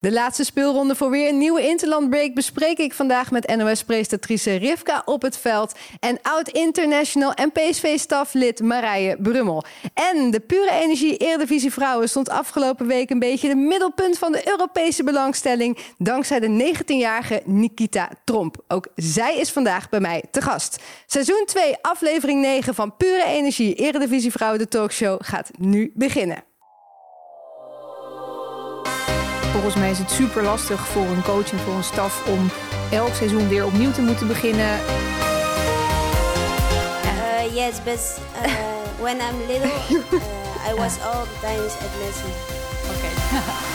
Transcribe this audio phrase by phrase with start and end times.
[0.00, 5.02] De laatste speelronde voor weer een nieuwe Interland Break bespreek ik vandaag met NOS-presentatrice Rivka
[5.04, 9.64] op het veld en oud-international en PSV-staflid Marije Brummel.
[9.94, 14.48] En de pure energie Eredivisie Vrouwen stond afgelopen week een beetje de middelpunt van de
[14.48, 18.56] Europese belangstelling dankzij de 19-jarige Nikita Tromp.
[18.68, 20.82] Ook zij is vandaag bij mij te gast.
[21.06, 26.49] Seizoen 2, aflevering 9 van Pure Energie Eredivisie Vrouwen, de talkshow, gaat nu beginnen.
[29.52, 32.50] Volgens mij is het super lastig voor een coach en voor een staf om
[32.90, 34.80] elk seizoen weer opnieuw te moeten beginnen.
[37.04, 38.52] Uh, yes, but uh,
[39.00, 42.32] when I'm little, uh, I was all the times at Messi.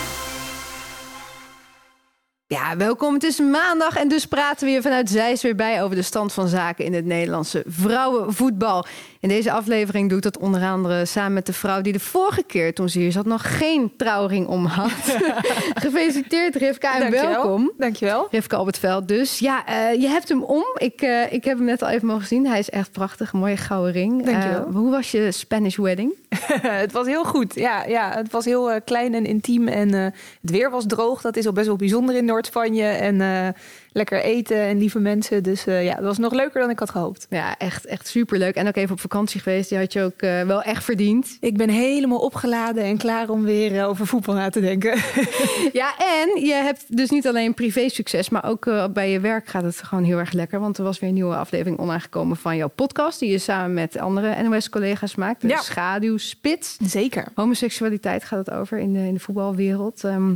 [2.48, 3.13] Ja, welkom.
[3.13, 6.34] Het is maandag en dus praten we hier vanuit Zeist weer bij over de stand
[6.34, 8.85] van zaken in het Nederlandse vrouwenvoetbal.
[9.20, 12.44] In deze aflevering doe ik dat onder andere samen met de vrouw die de vorige
[12.44, 15.18] keer toen ze hier zat nog geen trouwring om had.
[15.84, 17.30] Gefeliciteerd Rivka en Dankjewel.
[17.30, 17.71] welkom.
[17.77, 18.27] Dankjewel.
[18.31, 19.40] Rivka op het veld dus.
[19.40, 20.65] Ja, eh, je hebt hem om.
[20.77, 22.48] Ik, eh, ik heb hem net al even mogen zien.
[22.48, 23.34] Hij is echt prachtig.
[23.34, 24.26] Een mooie gouden ring.
[24.26, 24.65] Dankjewel.
[24.65, 26.13] Eh, hoe was je Spanish wedding?
[26.84, 27.55] het was heel goed.
[27.55, 29.68] Ja, ja het was heel klein en intiem.
[29.68, 31.21] En het weer was droog.
[31.21, 32.83] Dat is al best wel bijzonder in Noord-Spanje.
[32.83, 33.47] En eh,
[33.91, 35.43] lekker eten en lieve mensen.
[35.43, 37.27] Dus eh, ja, het was nog leuker dan ik had gehoopt.
[37.29, 38.55] Ja, echt, echt superleuk.
[38.55, 39.69] En ook even op vakantie geweest.
[39.69, 41.37] Die had je ook eh, wel echt verdiend.
[41.39, 44.93] Ik ben helemaal opgeladen en klaar om weer over voetbal na te denken.
[45.73, 49.63] Ja, en je hebt dus niet alleen privé succes, maar ook bij je werk gaat
[49.63, 50.59] het gewoon heel erg lekker.
[50.59, 53.97] Want er was weer een nieuwe aflevering onaangekomen van jouw podcast, die je samen met
[53.97, 55.41] andere NOS-collega's maakt.
[55.41, 55.61] De Ja.
[55.61, 56.77] Schaduwspits.
[56.83, 57.27] Zeker.
[57.35, 60.03] Homoseksualiteit gaat het over in de, in de voetbalwereld.
[60.03, 60.33] Ehm,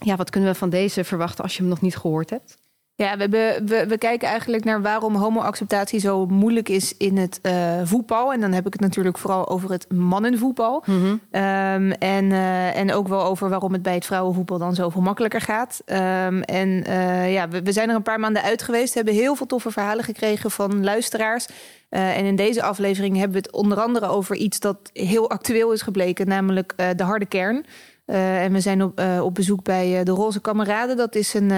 [0.00, 2.58] ja, wat kunnen we van deze verwachten als je hem nog niet gehoord hebt?
[3.00, 3.28] Ja, we,
[3.64, 8.32] we, we kijken eigenlijk naar waarom homoacceptatie zo moeilijk is in het eh, voetbal.
[8.32, 10.84] En dan heb ik het natuurlijk vooral over het mannenvoetbal.
[11.30, 15.40] Ehm, en, eh, en ook wel over waarom het bij het vrouwenvoetbal dan zoveel makkelijker
[15.40, 15.82] gaat.
[15.84, 18.94] Ehm, en eh, ja, we, we zijn er een paar maanden uit geweest.
[18.94, 21.48] Hebben heel veel toffe verhalen gekregen van luisteraars.
[21.88, 25.82] En in deze aflevering hebben we het onder andere over iets dat heel actueel is
[25.82, 27.64] gebleken, namelijk de harde kern.
[28.10, 30.96] Eh, en we zijn op, eh, op bezoek bij eh, de Roze Kameraden.
[30.96, 31.52] Dat is een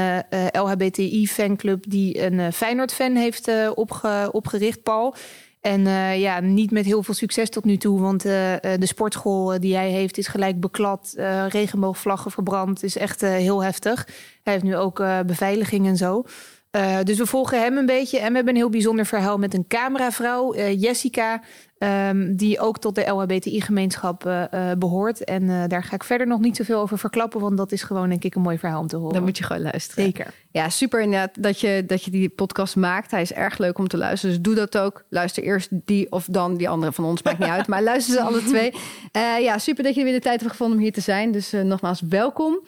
[0.53, 5.15] LHBTI-fanclub die een Feyenoord-fan heeft opge- opgericht, Paul.
[5.61, 5.81] En
[6.19, 8.01] ja, niet met heel veel succes tot nu toe.
[8.01, 11.15] Want de sportschool die hij heeft is gelijk beklad.
[11.49, 12.83] regenboogvlaggen verbrand.
[12.83, 14.07] is echt heel heftig.
[14.43, 16.25] Hij heeft nu ook beveiliging en zo.
[16.73, 18.19] Eh, dus we volgen hem een beetje.
[18.19, 21.41] En we hebben een heel bijzonder verhaal met een cameravrouw, eh, Jessica.
[21.79, 25.25] ehm, die ook tot de LHBTI-gemeenschap eh, eh, behoort.
[25.25, 27.41] En daar ga ik verder nog niet zoveel over verklappen.
[27.41, 29.15] Want dat is gewoon, denk ik, een mooi verhaal om te horen.
[29.15, 30.05] Dan moet je gewoon luisteren.
[30.05, 30.35] Zeker.
[30.51, 33.11] Ja, super inderdaad dat je, dat je die podcast maakt.
[33.11, 34.35] Hij is erg leuk om te luisteren.
[34.35, 35.05] Dus doe dat ook.
[35.09, 37.23] Luister eerst die of dan die andere van ons.
[37.23, 37.67] Maakt niet uit.
[37.67, 38.73] Maar luister ze alle twee.
[39.41, 41.33] Ja, super dat je weer de tijd hebt gevonden om hier te zijn.
[41.33, 42.61] Dus nogmaals, welkom.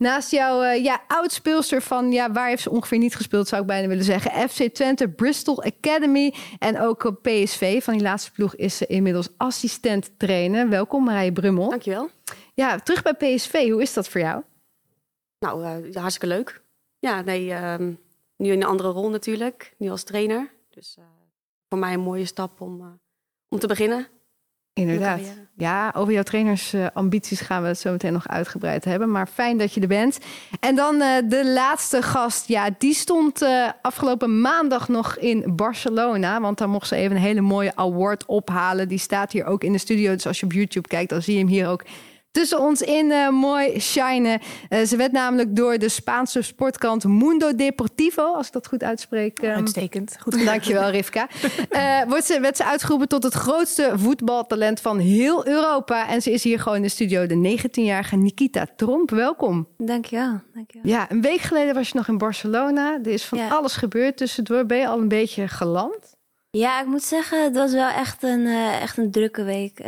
[0.00, 2.12] Naast jouw eh, ja, oud-speelster van...
[2.12, 4.48] Ja, waar heeft ze ongeveer niet gespeeld, zou ik bijna willen zeggen.
[4.48, 7.82] FC Twente, Bristol Academy en ook op PSV.
[7.84, 10.68] Van die laatste ploeg is ze inmiddels assistent trainer.
[10.68, 11.68] Welkom Marije Brummel.
[11.68, 12.10] Dankjewel.
[12.54, 13.70] Ja, terug bij PSV.
[13.70, 14.42] Hoe is dat voor jou?
[15.38, 16.62] Nou, eh, hartstikke leuk.
[16.98, 17.92] Ja, nee, ehm,
[18.36, 19.74] nu in een andere rol natuurlijk.
[19.78, 20.52] Nu als trainer.
[20.70, 21.04] Dus eh,
[21.68, 22.86] voor mij een mooie stap om, eh,
[23.48, 24.06] om te beginnen.
[24.80, 25.20] Inderdaad.
[25.60, 29.10] Ja, over jouw trainersambities gaan we het zo meteen nog uitgebreid hebben.
[29.10, 30.18] Maar fijn dat je er bent.
[30.60, 32.48] En dan eh, de laatste gast.
[32.48, 36.40] Ja, die stond eh, afgelopen maandag nog in Barcelona.
[36.40, 38.88] Want daar mocht ze even een hele mooie award ophalen.
[38.88, 40.12] Die staat hier ook in de studio.
[40.12, 41.84] Dus als je op YouTube kijkt, dan zie je hem hier ook
[42.30, 44.40] tussen ons in eh, mooi shinen.
[44.68, 49.38] Eh, ze werd namelijk door de Spaanse sportkant Mundo Deportivo, als ik dat goed uitspreek.
[49.38, 50.16] ehm, Uitstekend.
[50.20, 50.44] Goed.
[50.44, 51.28] Dankjewel, Rivka.
[51.68, 56.08] Eh, wordt ze, werd ze uitgeroepen tot het grootste voetbaltalent van heel Europa.
[56.08, 59.10] En ze is hier gewoon in de studio, de 19-jarige Nikita Tromp.
[59.10, 59.68] Welkom.
[59.78, 60.40] Dankjewel.
[60.54, 60.90] Dankjewel.
[60.92, 62.98] Ja, een week geleden was je nog in Barcelona.
[63.02, 63.48] Er is van Ja.
[63.48, 64.66] alles gebeurd tussendoor.
[64.66, 66.18] Ben je al een beetje geland?
[66.50, 69.80] Ja, ik moet zeggen, het was wel echt een, eh, echt een drukke week.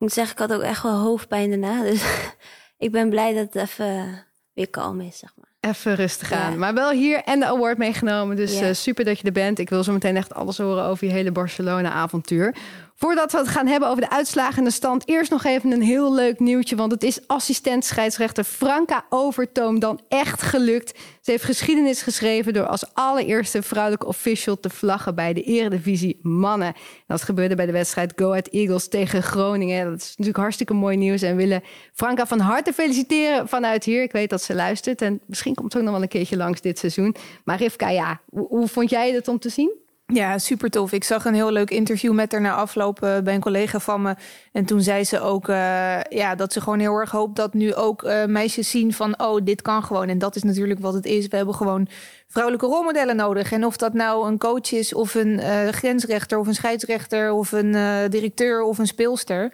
[0.00, 1.82] Ik moet zeggen, ik had ook echt wel hoofdpijn daarna.
[1.82, 2.02] Dus
[2.78, 4.24] ik ben blij dat het even
[4.54, 5.72] weer kalm is, zeg maar.
[5.72, 6.36] Even rustig Ja.
[6.42, 6.58] aan.
[6.58, 8.36] Maar wel hier en de award meegenomen.
[8.36, 8.66] Dus Ja.
[8.68, 9.58] eh, super dat je er bent.
[9.58, 12.54] Ik wil zo meteen echt alles horen over je hele Barcelona-avontuur.
[13.02, 15.82] Voordat we het gaan hebben over de uitslagen en de stand, eerst nog even een
[15.82, 16.76] heel leuk nieuwtje.
[16.76, 20.98] Want het is assistent scheidsrechter Franka Overtoom dan echt gelukt.
[21.20, 26.68] Ze heeft geschiedenis geschreven door als allereerste vrouwelijke official te vlaggen bij de Eredivisie Mannen.
[26.68, 26.74] En
[27.06, 29.90] dat gebeurde bij de wedstrijd Go Ahead Eagles tegen Groningen.
[29.90, 31.22] Dat is natuurlijk hartstikke mooi nieuws.
[31.22, 31.62] En willen
[31.94, 34.02] Franka van harte feliciteren vanuit hier.
[34.02, 35.02] Ik weet dat ze luistert.
[35.02, 37.14] En misschien komt ze ook nog wel een keertje langs dit seizoen.
[37.44, 39.79] Maar Rivka, ja, hoe, hoe vond jij het om te zien?
[40.12, 40.92] Ja, super tof.
[40.92, 44.02] Ik zag een heel leuk interview met haar na afloop uh, bij een collega van
[44.02, 44.14] me.
[44.52, 47.74] En toen zei ze ook uh, ja, dat ze gewoon heel erg hoopt dat nu
[47.74, 49.20] ook uh, meisjes zien van...
[49.20, 50.08] oh, dit kan gewoon.
[50.08, 51.26] En dat is natuurlijk wat het is.
[51.26, 51.88] We hebben gewoon
[52.32, 53.52] vrouwelijke rolmodellen nodig.
[53.52, 55.40] En of dat nou een coach is of een
[55.72, 57.32] grensrechter of een scheidsrechter...
[57.32, 57.72] of een
[58.10, 59.52] directeur of een speelster,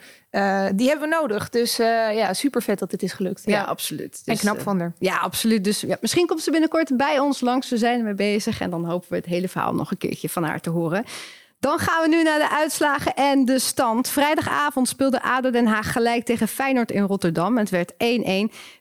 [0.75, 1.49] die hebben we nodig.
[1.49, 3.41] Dus ja, super vet dat dit is gelukt.
[3.45, 4.25] Ja, absoluut.
[4.25, 4.93] Dus, en knap van haar.
[4.99, 5.63] Ja, absoluut.
[5.63, 7.69] Dus ja, misschien komt ze binnenkort bij ons langs.
[7.69, 8.59] We zijn ermee bezig.
[8.59, 11.03] En dan hopen we het hele verhaal nog een keertje van haar te horen.
[11.59, 14.09] Dan gaan we nu naar de uitslagen en de stand.
[14.09, 17.57] Vrijdagavond speelde ADO Den Haag gelijk tegen Feyenoord in Rotterdam.
[17.57, 17.95] Het werd 1-1.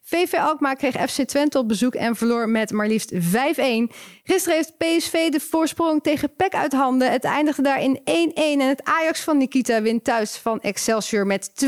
[0.02, 3.18] VV Alkmaar kreeg FC Twente op bezoek en verloor met maar liefst 5-1.
[4.24, 7.10] Gisteren heeft PSV de voorsprong tegen PEC uit handen.
[7.10, 8.02] Het eindigde daar in 1-1
[8.34, 11.66] en het Ajax van Nikita wint thuis van Excelsior met 2-0.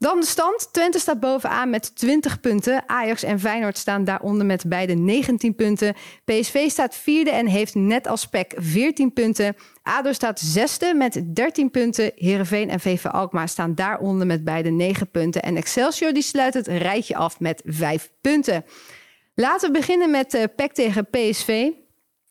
[0.00, 0.68] Dan de stand.
[0.72, 2.82] Twente staat bovenaan met 20 punten.
[2.86, 5.94] Ajax en Feyenoord staan daaronder met beide 19 punten.
[6.24, 9.56] PSV staat vierde en heeft net als PEC 14 punten.
[9.82, 12.12] ADO staat zesde met 13 punten.
[12.14, 15.42] Heerenveen en VV Alkmaar staan daaronder met beide 9 punten.
[15.42, 18.64] En Excelsior die sluit het rijtje af met 5 punten.
[19.34, 21.70] Laten we beginnen met uh, PEC tegen PSV.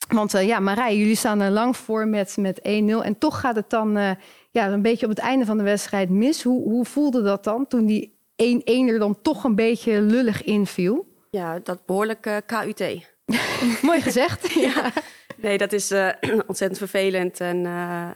[0.07, 2.63] Want uh, ja, Marij, jullie staan er lang voor met, met 1-0.
[2.63, 3.98] En toch gaat het dan...
[3.98, 4.12] Uh,
[4.51, 6.43] ja, een beetje op het einde van de wedstrijd mis.
[6.43, 11.07] Hoe, hoe voelde dat dan toen die 1-1 er dan toch een beetje lullig inviel?
[11.29, 13.07] Ja, dat behoorlijk KUT.
[13.81, 14.53] Mooi gezegd.
[14.73, 14.93] ja.
[15.37, 16.09] Nee, dat is uh,
[16.47, 17.39] ontzettend vervelend.
[17.39, 18.09] En uh,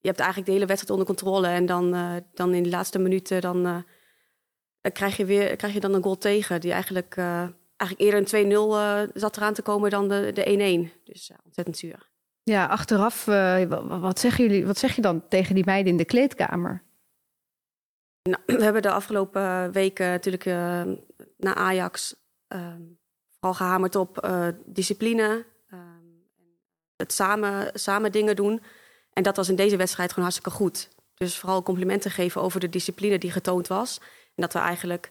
[0.00, 1.46] je hebt eigenlijk de hele wedstrijd onder controle.
[1.46, 3.84] En dan, uh, dan in de laatste minuten dan,
[4.92, 6.60] krijg, je weer, krijg je dan een goal tegen.
[6.60, 7.16] Die eigenlijk,
[7.76, 11.04] eigenlijk eerder een 2-0 zat eraan te komen dan de, de 1-1.
[11.04, 12.14] Dus ontzettend zuur.
[12.50, 13.62] Ja, achteraf, uh,
[14.00, 16.82] wat, zeggen jullie, wat zeg je dan tegen die meiden in de kleedkamer?
[18.22, 20.82] Nou, we hebben de afgelopen weken natuurlijk uh,
[21.36, 22.14] naar Ajax
[22.48, 22.74] uh,
[23.30, 24.28] vooral gehamerd op
[24.64, 25.44] discipline.
[26.96, 28.62] Het samen, samen dingen doen.
[29.12, 30.88] En dat was in deze wedstrijd gewoon hartstikke goed.
[31.14, 34.00] Dus vooral complimenten geven over de discipline die getoond was.
[34.34, 35.10] En dat we eigenlijk,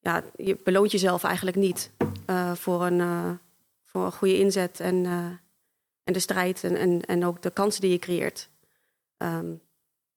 [0.00, 1.90] ja, je beloont jezelf eigenlijk niet
[2.54, 3.38] voor, een,
[3.84, 5.06] voor een goede inzet en
[6.04, 8.48] en de strijd en, en, en ook de kansen die je creëert.
[9.18, 9.60] Um,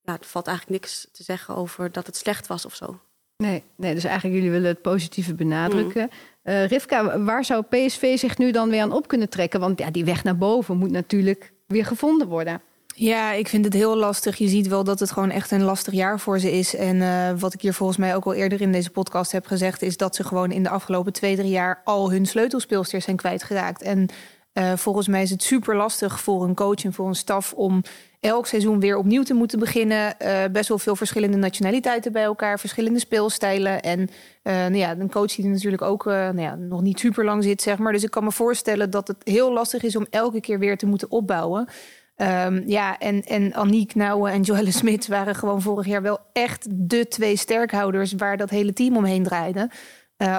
[0.00, 3.00] ja, er valt eigenlijk niks te zeggen over dat het slecht was of zo.
[3.36, 6.10] Nee, nee dus eigenlijk jullie willen het positieve benadrukken.
[6.12, 6.52] Mm.
[6.52, 9.60] Uh, Rivka, waar zou PSV zich nu dan weer aan op kunnen trekken?
[9.60, 12.60] Want ja, die weg naar boven moet natuurlijk weer gevonden worden.
[12.96, 14.36] Ja, ik vind het heel lastig.
[14.36, 16.74] Je ziet wel dat het gewoon echt een lastig jaar voor ze is.
[16.74, 19.82] En uh, wat ik hier volgens mij ook al eerder in deze podcast heb gezegd,
[19.82, 23.82] is dat ze gewoon in de afgelopen twee, drie jaar al hun sleutelspeelsters zijn kwijtgeraakt.
[23.82, 24.08] En
[24.54, 27.82] uh, volgens mij is het super lastig voor een coach en voor een staf om
[28.20, 30.14] elk seizoen weer opnieuw te moeten beginnen.
[30.22, 33.82] Uh, best wel veel verschillende nationaliteiten bij elkaar, verschillende speelstijlen.
[33.82, 34.06] En uh,
[34.44, 37.78] nou ja, een coach die natuurlijk ook nou ja, nog niet super lang zit, zeg
[37.78, 37.92] maar.
[37.92, 40.86] Dus ik kan me voorstellen dat het heel lastig is om elke keer weer te
[40.86, 41.68] moeten opbouwen.
[42.16, 46.66] Um, ja, en, en Aniek Nouwen en Joelle Smit waren gewoon vorig jaar wel echt
[46.70, 49.70] de twee sterkhouders waar dat hele team omheen draaide.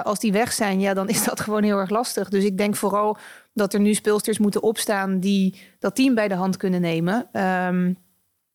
[0.02, 2.28] Als die weg zijn, ja, dan is dat gewoon heel erg lastig.
[2.28, 3.16] Dus ik denk vooral
[3.56, 7.42] dat er nu speelsters moeten opstaan die dat team bij de hand kunnen nemen.
[7.42, 7.96] Um,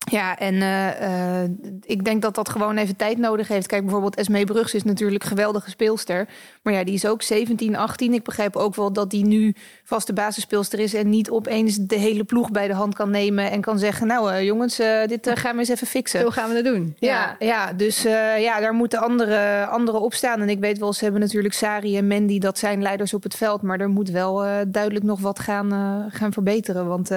[0.10, 1.44] ja, en uh, uh,
[1.82, 3.68] ik denk dat dat gewoon even tijd nodig heeft.
[3.68, 6.28] Kijk, bijvoorbeeld Esmee Brugs is natuurlijk een geweldige speelster.
[6.62, 8.14] Maar ja, die is ook 17, 18.
[8.14, 10.94] Ik begrijp ook wel dat die nu vaste basisspeelster is...
[10.94, 13.52] en niet opeens de hele ploeg bij de hand kan nemen...
[13.52, 14.76] en kan zeggen, nou uh, jongens,
[15.06, 16.22] dit gaan we eens even fixen.
[16.22, 16.96] Zo gaan we het doen.
[17.00, 18.02] Ja, ja, ja dus
[18.38, 20.42] ja, daar moeten andere, andere op staan.
[20.42, 22.40] En ik weet wel, ze hebben natuurlijk Sari en Mandy...
[22.40, 23.62] dat zijn leiders op het veld.
[23.62, 25.72] Maar er moet wel duidelijk nog wat gaan,
[26.12, 26.88] gaan verbeteren.
[26.88, 27.10] Want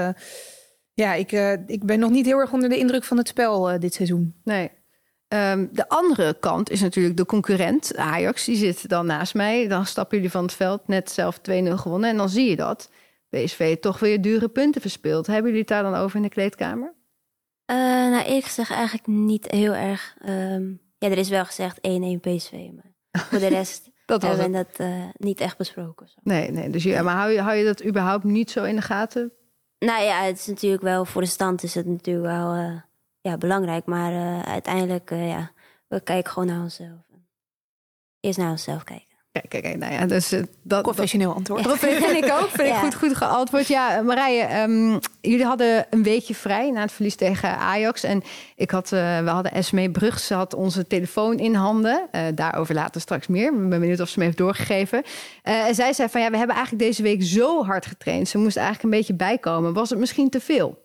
[0.95, 3.73] ja, ik, uh, ik ben nog niet heel erg onder de indruk van het spel
[3.73, 4.35] uh, dit seizoen.
[4.45, 4.71] Nee.
[5.29, 8.45] Um, de andere kant is natuurlijk de concurrent, Ajax.
[8.45, 9.69] Die zit dan naast mij.
[9.69, 11.43] Dan stappen jullie van het veld, net zelf 2-0
[11.75, 12.11] gewonnen.
[12.11, 12.91] En dan zie je dat
[13.29, 15.27] PSV toch weer dure punten verspeelt.
[15.27, 16.95] Hebben jullie het daar dan over in de kleedkamer?
[17.71, 20.17] Uh, nou, ik zeg eigenlijk niet heel erg.
[20.29, 21.81] Um, ja, er is wel gezegd 1-1
[22.21, 22.53] PSV.
[22.53, 26.09] Maar voor de rest dat hebben we dat niet echt besproken.
[26.09, 26.15] Zo.
[26.23, 26.71] Nee, nee.
[26.71, 29.33] Dus je, maar hou je, hou je dat überhaupt niet zo in de gaten?
[29.85, 32.81] Nou ja, het is natuurlijk wel voor de stand is het natuurlijk wel uh,
[33.21, 33.87] ja, belangrijk.
[33.87, 35.53] Maar uh, uiteindelijk, uh, ja,
[35.87, 36.99] we kijken gewoon naar onszelf.
[38.21, 39.14] Eerst naar onszelf kijken.
[39.35, 41.65] Kijk, kijk, kijk, nou ja, dus uh, dat professioneel antwoord.
[41.65, 41.77] Ja.
[41.77, 42.75] Vind ik ook, vind ja.
[42.75, 43.67] ik goed, goed geantwoord.
[43.67, 48.03] Ja, Marije, um, jullie hadden een weekje vrij na het verlies tegen Ajax.
[48.03, 48.23] En
[48.57, 52.09] ik had, uh, we hadden Esmee Brugs, ze had onze telefoon in handen.
[52.13, 53.53] Uh, daarover later straks meer.
[53.53, 55.03] Ik ben benieuwd of ze me heeft doorgegeven.
[55.43, 58.29] en zij zei van, ja, we hebben eigenlijk deze week zo hard getraind.
[58.29, 59.73] Ze moest eigenlijk een beetje bijkomen.
[59.73, 60.83] Was het misschien te veel?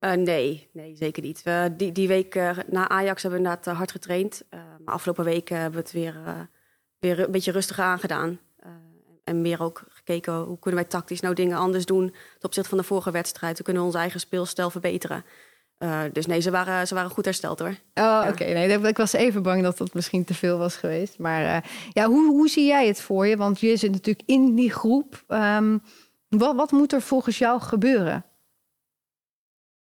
[0.00, 1.42] nee, nee, zeker niet.
[1.42, 2.34] We, die, die week
[2.66, 4.42] na Ajax hebben we inderdaad hard getraind.
[4.84, 6.48] maar afgelopen weken hebben we het weer
[6.98, 8.40] weer een beetje rustiger aangedaan.
[8.66, 8.72] Uh,
[9.24, 12.78] en meer ook gekeken hoe kunnen wij tactisch nou dingen anders doen ten opzichte van
[12.78, 13.56] de vorige wedstrijd.
[13.56, 15.24] Hoe kunnen we ons eigen speelstijl verbeteren.
[15.78, 17.68] Uh, dus nee, ze waren, ze waren goed hersteld hoor.
[17.68, 18.28] Oh, ja.
[18.28, 18.44] oké.
[18.44, 21.18] Nee, ik was even bang dat dat misschien te veel was geweest.
[21.18, 23.36] Maar uh, ja, hoe, hoe zie jij het voor je?
[23.36, 25.24] Want je zit natuurlijk in die groep.
[25.28, 25.82] Um,
[26.28, 28.24] wat, wat moet er volgens jou gebeuren?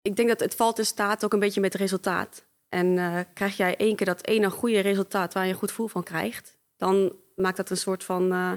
[0.01, 2.45] Ik denk dat het valt en staat ook een beetje met het resultaat.
[2.69, 5.87] En uh, krijg jij één keer dat ene goede resultaat waar je een goed gevoel
[5.87, 8.51] van krijgt, dan maakt dat een soort van uh,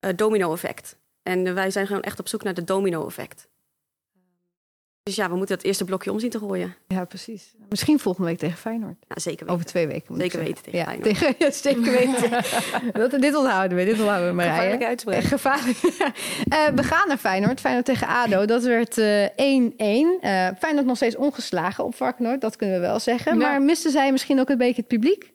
[0.00, 0.98] uh, domino-effect.
[1.22, 3.48] En wij zijn gewoon echt op zoek naar de domino-effect.
[5.02, 6.74] Dus ja, we moeten het eerste blokje om zien te gooien.
[6.88, 7.54] Ja, precies.
[7.68, 8.96] Misschien volgende week tegen Feyenoord.
[9.08, 9.54] Ja, zeker weten.
[9.54, 10.16] Over twee weken.
[10.16, 11.08] Zeker weten tegen ja, Feyenoord.
[11.08, 12.30] Tegen, ja, zeker weten.
[13.10, 14.48] dat, dit onthouden we, dit onthouden we maar.
[14.48, 15.22] Gevaarlijke uitspraak.
[15.22, 15.82] Gevaarlijk.
[15.82, 17.60] uh, we gaan naar Feyenoord.
[17.60, 18.44] Feyenoord tegen ADO.
[18.44, 19.00] Dat werd 1-1.
[19.00, 22.40] Uh, Feyenoord nog steeds ongeslagen op Varkenoord.
[22.40, 23.32] Dat kunnen we wel zeggen.
[23.32, 23.38] Ja.
[23.38, 25.32] Maar misten zij misschien ook een beetje het publiek?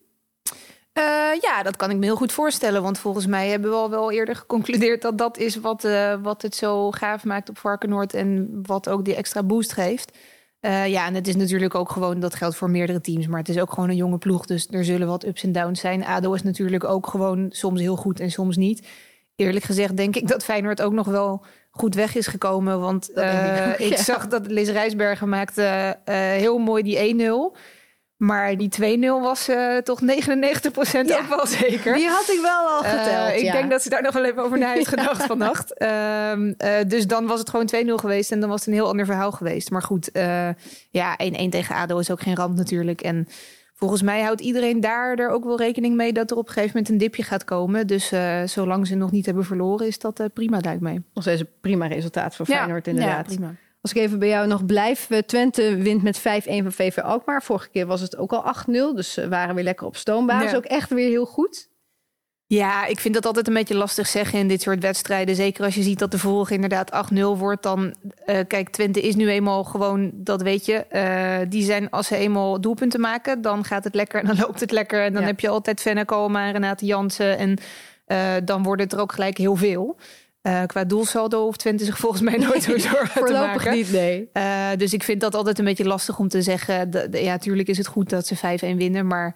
[0.93, 1.03] Uh,
[1.41, 2.81] ja, dat kan ik me heel goed voorstellen.
[2.81, 6.41] Want volgens mij hebben we al wel eerder geconcludeerd dat dat is wat, uh, wat
[6.41, 8.13] het zo gaaf maakt op Varkenoord.
[8.13, 10.17] En wat ook die extra boost geeft.
[10.61, 13.27] Uh, ja, en het is natuurlijk ook gewoon, dat geldt voor meerdere teams.
[13.27, 14.45] Maar het is ook gewoon een jonge ploeg.
[14.45, 16.05] Dus er zullen wat ups en downs zijn.
[16.05, 18.87] ADO is natuurlijk ook gewoon soms heel goed en soms niet.
[19.35, 22.79] Eerlijk gezegd denk ik dat Feyenoord ook nog wel goed weg is gekomen.
[22.79, 23.77] Want ik, ja.
[23.77, 27.57] ik, zag dat Liz Rijsbergen maakte heel mooi die 1-0.
[28.23, 31.17] Maar die 2-0 was uh, toch 99% ja.
[31.17, 31.95] ook wel zeker.
[31.95, 33.29] Die had ik wel al geteld.
[33.29, 33.51] Uh, ik ja.
[33.51, 35.73] denk dat ze daar nog wel even over na heeft gedacht vannacht.
[35.77, 36.33] Uh,
[36.87, 39.31] dus dan was het gewoon 2-0 geweest en dan was het een heel ander verhaal
[39.31, 39.69] geweest.
[39.71, 40.09] Maar goed,
[40.89, 43.01] ja, 1-1 tegen ADO is ook geen ramp natuurlijk.
[43.01, 43.27] En
[43.73, 46.75] volgens mij houdt iedereen daar er ook wel rekening mee dat er op een gegeven
[46.75, 47.87] moment een dipje gaat komen.
[47.87, 48.11] Dus
[48.45, 51.01] zolang ze nog niet hebben verloren, is dat prima, lijkt mij.
[51.13, 53.29] Nog steeds een prima resultaat voor Feyenoord, inderdaad.
[53.29, 53.55] Ja, prima.
[53.83, 55.09] Als ik even bij jou nog blijf.
[55.25, 57.43] Twente wint met 5-1 van VV Alkmaar.
[57.43, 58.95] Vorige keer was het ook al 8-0.
[58.95, 60.51] Dus ze waren weer lekker op stoombasis.
[60.51, 60.57] Ja.
[60.57, 61.71] Ook echt weer heel goed.
[62.45, 65.35] Ja, ik vind dat altijd een beetje lastig zeggen in dit soort wedstrijden.
[65.35, 67.63] Zeker als je ziet dat de vorige inderdaad 8-0 wordt.
[67.63, 70.85] Dan, uh, kijk, Twente is nu eenmaal gewoon, dat weet je.
[70.91, 74.59] Uh, die zijn, als ze eenmaal doelpunten maken, dan gaat het lekker en dan loopt
[74.59, 75.03] het lekker.
[75.03, 75.27] En dan Ja.
[75.27, 77.37] heb je altijd Fenne Kalma, Renate Jansen.
[77.37, 77.57] En
[78.07, 79.97] uh, dan wordt het er ook gelijk heel veel.
[80.43, 83.73] Uh, qua doelsaldo hoeft Twente zich volgens mij nooit zo zorgen te Voorlopig maken.
[83.73, 84.29] niet, nee.
[84.33, 87.07] Uh, dus ik vind dat altijd een beetje lastig om te zeggen.
[87.11, 88.39] Ja, tuurlijk is het goed dat ze 5-1
[88.77, 89.07] winnen.
[89.07, 89.35] Maar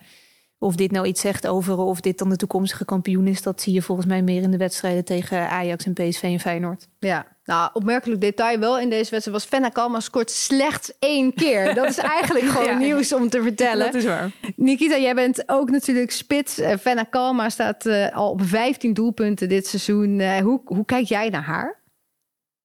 [0.60, 3.74] of dit nou iets zegt over of dit dan de toekomstige kampioen is, dat zie
[3.74, 6.88] je volgens mij meer in de wedstrijden tegen Ajax en PSV en Feyenoord.
[7.00, 11.74] Ja, nou, opmerkelijk detail wel in deze wedstrijd was Fenna Kalma scoort slechts één keer.
[11.76, 12.78] Dat is eigenlijk gewoon Ja.
[12.78, 13.86] nieuws om te vertellen.
[13.86, 14.32] Dat is waar.
[14.56, 16.60] Nikita, jij bent ook natuurlijk spits.
[16.60, 20.20] Uh, Fenna Kalma staat uh, al op 15 doelpunten dit seizoen.
[20.20, 21.80] Uh, hoe, hoe kijk jij naar haar?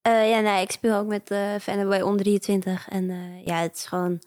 [0.07, 2.89] Uh, ja, nee, ik speel ook met uh, Fenne bij onder 23.
[2.89, 4.21] En uh, ja, het is gewoon,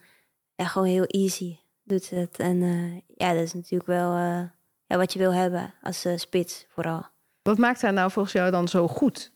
[0.54, 1.56] ja, gewoon heel easy.
[1.86, 2.38] Doet ze het.
[2.38, 4.42] En uh, ja, dat is natuurlijk wel uh,
[4.86, 7.06] ja, wat je wil hebben als uh, spits vooral.
[7.42, 9.32] Wat maakt haar nou volgens jou dan zo goed?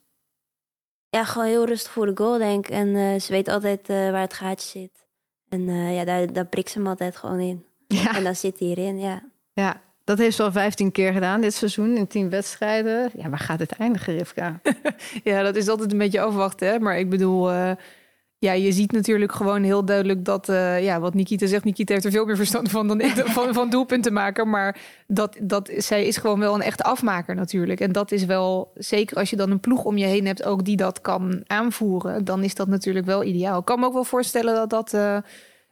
[1.09, 2.71] Ja, gewoon heel rustig voor de goal, denk ik.
[2.71, 5.05] En uh, ze weet altijd uh, waar het gaatje zit.
[5.49, 7.65] En uh, ja, daar, daar prikt ze hem altijd gewoon in.
[7.87, 8.15] Ja.
[8.15, 9.23] En dan zit hij erin, ja.
[9.53, 13.11] Ja, dat heeft ze al 15 keer gedaan dit seizoen in 10 wedstrijden.
[13.15, 14.61] Ja, waar gaat het eindigen, Rivka?
[15.23, 16.67] Ja, dat is altijd een beetje afwachten.
[16.67, 16.79] Hè?
[16.79, 17.71] Maar ik bedoel, uh,
[18.41, 22.05] ja, je ziet natuurlijk gewoon heel duidelijk dat, uh, ja, wat Nikita zegt, Nikita heeft
[22.05, 24.49] er veel meer verstand van dan ik, van, van doelpunten maken.
[24.49, 27.79] Maar dat, dat, zij is gewoon wel een echte afmaker natuurlijk.
[27.79, 30.65] En dat is wel, zeker als je dan een ploeg om je heen hebt, ook
[30.65, 33.59] die dat kan aanvoeren, dan is dat natuurlijk wel ideaal.
[33.59, 35.17] Ik kan me ook wel voorstellen dat dat uh,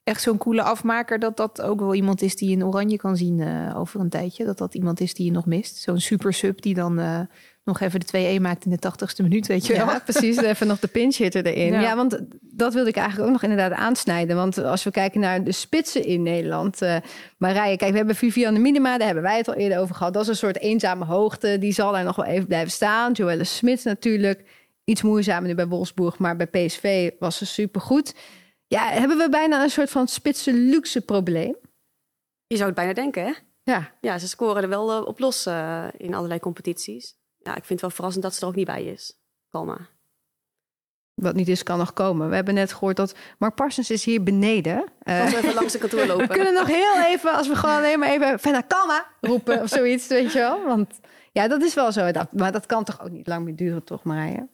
[0.03, 3.39] echt zo'n coole afmaker, dat dat ook wel iemand is die in oranje kan zien
[3.39, 4.45] uh, over een tijdje.
[4.45, 5.77] Dat dat iemand is die je nog mist.
[5.77, 7.27] Zo'n super sub die dan
[7.69, 9.85] nog even de 2-1 maakt in de 80ste minuut, weet je wel.
[9.85, 10.37] Ja, precies.
[10.41, 11.73] Even nog de pinch hitter erin.
[11.73, 11.81] Ja.
[11.81, 11.95] ja.
[11.95, 14.35] want dat wilde ik eigenlijk ook nog inderdaad aansnijden.
[14.35, 16.81] Want als we kijken naar de spitsen in Nederland.
[16.81, 16.95] Uh,
[17.37, 20.13] Marije, kijk, we hebben Vivianne Minima, daar hebben wij het al eerder over gehad.
[20.13, 21.57] Dat is een soort eenzame hoogte.
[21.59, 23.11] Die zal daar nog wel even blijven staan.
[23.11, 24.43] Joelle Smit natuurlijk.
[24.83, 28.15] Iets moeizamer nu bij Wolfsburg, maar bij PSV was ze supergoed.
[28.67, 31.55] Ja, hebben we bijna een soort van spitse luxe probleem?
[32.47, 33.33] Je zou het bijna denken, hè?
[33.63, 33.91] Ja.
[34.01, 37.18] Ja, ze scoren er wel uh, op los uh, in allerlei competities.
[37.49, 39.19] Ja, ik vind het wel verrassend dat ze er ook niet bij is.
[39.49, 39.77] Kalma.
[41.13, 42.29] Wat niet is, kan nog komen.
[42.29, 44.77] We hebben net gehoord dat Mark Parsons is hier beneden.
[45.03, 46.27] Als we even langs de kantoor lopen.
[46.27, 49.69] We kunnen nog heel even, als we gewoon alleen maar even Fenna Kalma roepen of
[49.69, 50.65] zoiets, weet je wel.
[50.65, 50.99] Want
[51.31, 52.11] ja, dat is wel zo.
[52.11, 54.47] Dat, maar dat kan toch ook niet lang meer duren, toch Marije?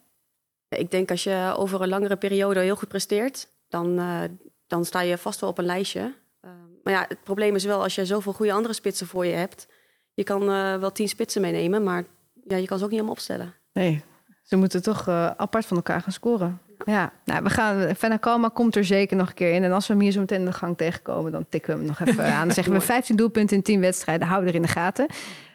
[0.68, 4.20] Ik denk als je over een langere periode heel goed presteert, dan, uh,
[4.66, 6.00] dan sta je vast wel op een lijstje.
[6.00, 6.50] Uh,
[6.82, 9.68] maar ja, het probleem is wel als je zoveel goede andere spitsen voor je hebt.
[10.14, 12.04] Je kan uh, wel tien spitsen meenemen, maar
[12.48, 13.54] ja, je kan ze ook niet helemaal opstellen.
[13.72, 14.02] Nee,
[14.42, 16.60] ze moeten toch uh, apart van elkaar gaan scoren.
[16.84, 17.94] Ja, nou, we gaan.
[17.94, 19.64] Fenna Kalma komt er zeker nog een keer in.
[19.64, 21.86] En als we hem hier zo meteen in de gang tegenkomen, dan tikken we hem
[21.86, 22.44] nog even aan.
[22.46, 24.28] Dan zeggen we 15 doelpunten in 10 wedstrijden.
[24.28, 25.06] Hou er in de gaten.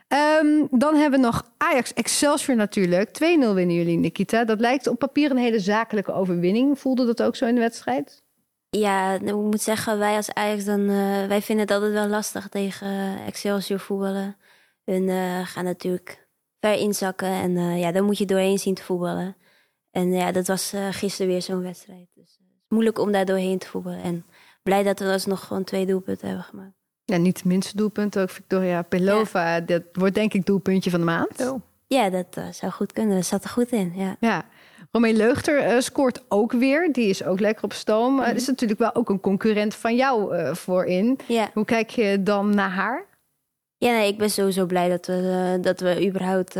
[0.07, 3.09] Ehm, dan hebben we nog Ajax Excelsior natuurlijk.
[3.09, 4.45] 2-0 winnen jullie, Nikita.
[4.45, 6.79] Dat lijkt op papier een hele zakelijke overwinning.
[6.79, 8.23] Voelde dat ook zo in de wedstrijd?
[8.69, 12.07] Ja, nou, ik moet zeggen, wij als Ajax, dan, uh, wij vinden het altijd wel
[12.07, 14.37] lastig tegen Excelsior voetballen.
[14.85, 16.20] Hun uh, gaan natuurlijk
[16.61, 19.35] ver inzakken en uh, ja, dan moet je doorheen zien te voetballen.
[19.91, 22.07] En ja, dat was gisteren weer zo'n wedstrijd.
[22.13, 24.03] Dus het is moeilijk om daar doorheen te voetballen.
[24.03, 24.25] En
[24.63, 26.75] blij dat we alsnog gewoon twee doelpunten hebben gemaakt.
[27.05, 29.59] Ja, niet het minste doelpunt, ook Victoria Pelova.
[29.59, 31.41] Dat wordt denk ik doelpuntje van de maand.
[31.41, 31.61] Oh.
[31.87, 33.15] Ja, dat uh, zou goed kunnen.
[33.15, 34.15] Dat zat er goed in, ja.
[34.19, 34.45] ja.
[34.91, 36.93] Romee Leugter uh, scoort ook weer.
[36.93, 38.13] Die is ook lekker op stoom.
[38.13, 38.29] Mm -hmm.
[38.29, 41.19] uh, is natuurlijk wel ook een concurrent van jou uh, voorin.
[41.27, 41.49] Ja.
[41.53, 43.05] Hoe kijk je dan naar haar?
[43.81, 46.59] Ja, nee, ik ben sowieso blij dat we, dat we überhaupt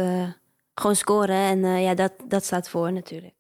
[0.76, 1.36] gewoon scoren.
[1.36, 3.34] En ja, dat, dat staat voor natuurlijk.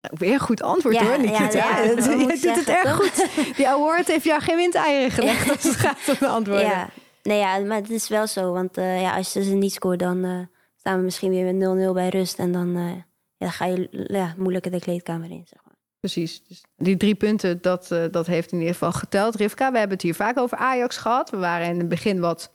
[0.00, 1.50] Weer een goed antwoord ja, hoor, Nikita.
[1.50, 1.94] Ja, ja, je
[2.40, 3.28] doet het erg goed.
[3.56, 6.66] Die award heeft jou geen windeieren gelegd als het gaat om de antwoorden.
[6.66, 6.88] Ja,
[7.22, 8.52] nee, ja, maar het is wel zo.
[8.52, 11.92] Want uh, ja, als je ze niet scoort, dan staan we misschien weer met 0-0
[11.92, 12.38] bij rust.
[12.38, 13.04] En dan
[13.36, 15.63] ja, ga je ja, moeilijker de kleedkamer in, zeg.
[16.04, 16.42] Precies.
[16.48, 19.34] Dus die drie punten, dat, dat heeft in ieder geval geteld.
[19.34, 21.30] Rivka, we hebben het hier vaak over Ajax gehad.
[21.30, 22.50] We waren in het begin wat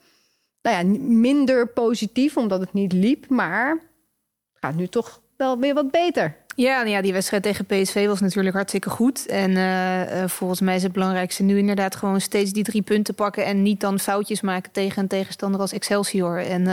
[0.62, 3.30] nou ja, minder positief, omdat het niet liep.
[3.30, 6.36] Maar het gaat nu toch wel weer wat beter.
[6.56, 9.26] Ja, nou ja, die wedstrijd tegen PSV was natuurlijk hartstikke goed.
[9.26, 13.46] En uh, volgens mij is het belangrijkste nu inderdaad gewoon steeds die drie punten pakken.
[13.46, 16.38] En niet dan foutjes maken tegen een tegenstander als Excelsior.
[16.38, 16.68] En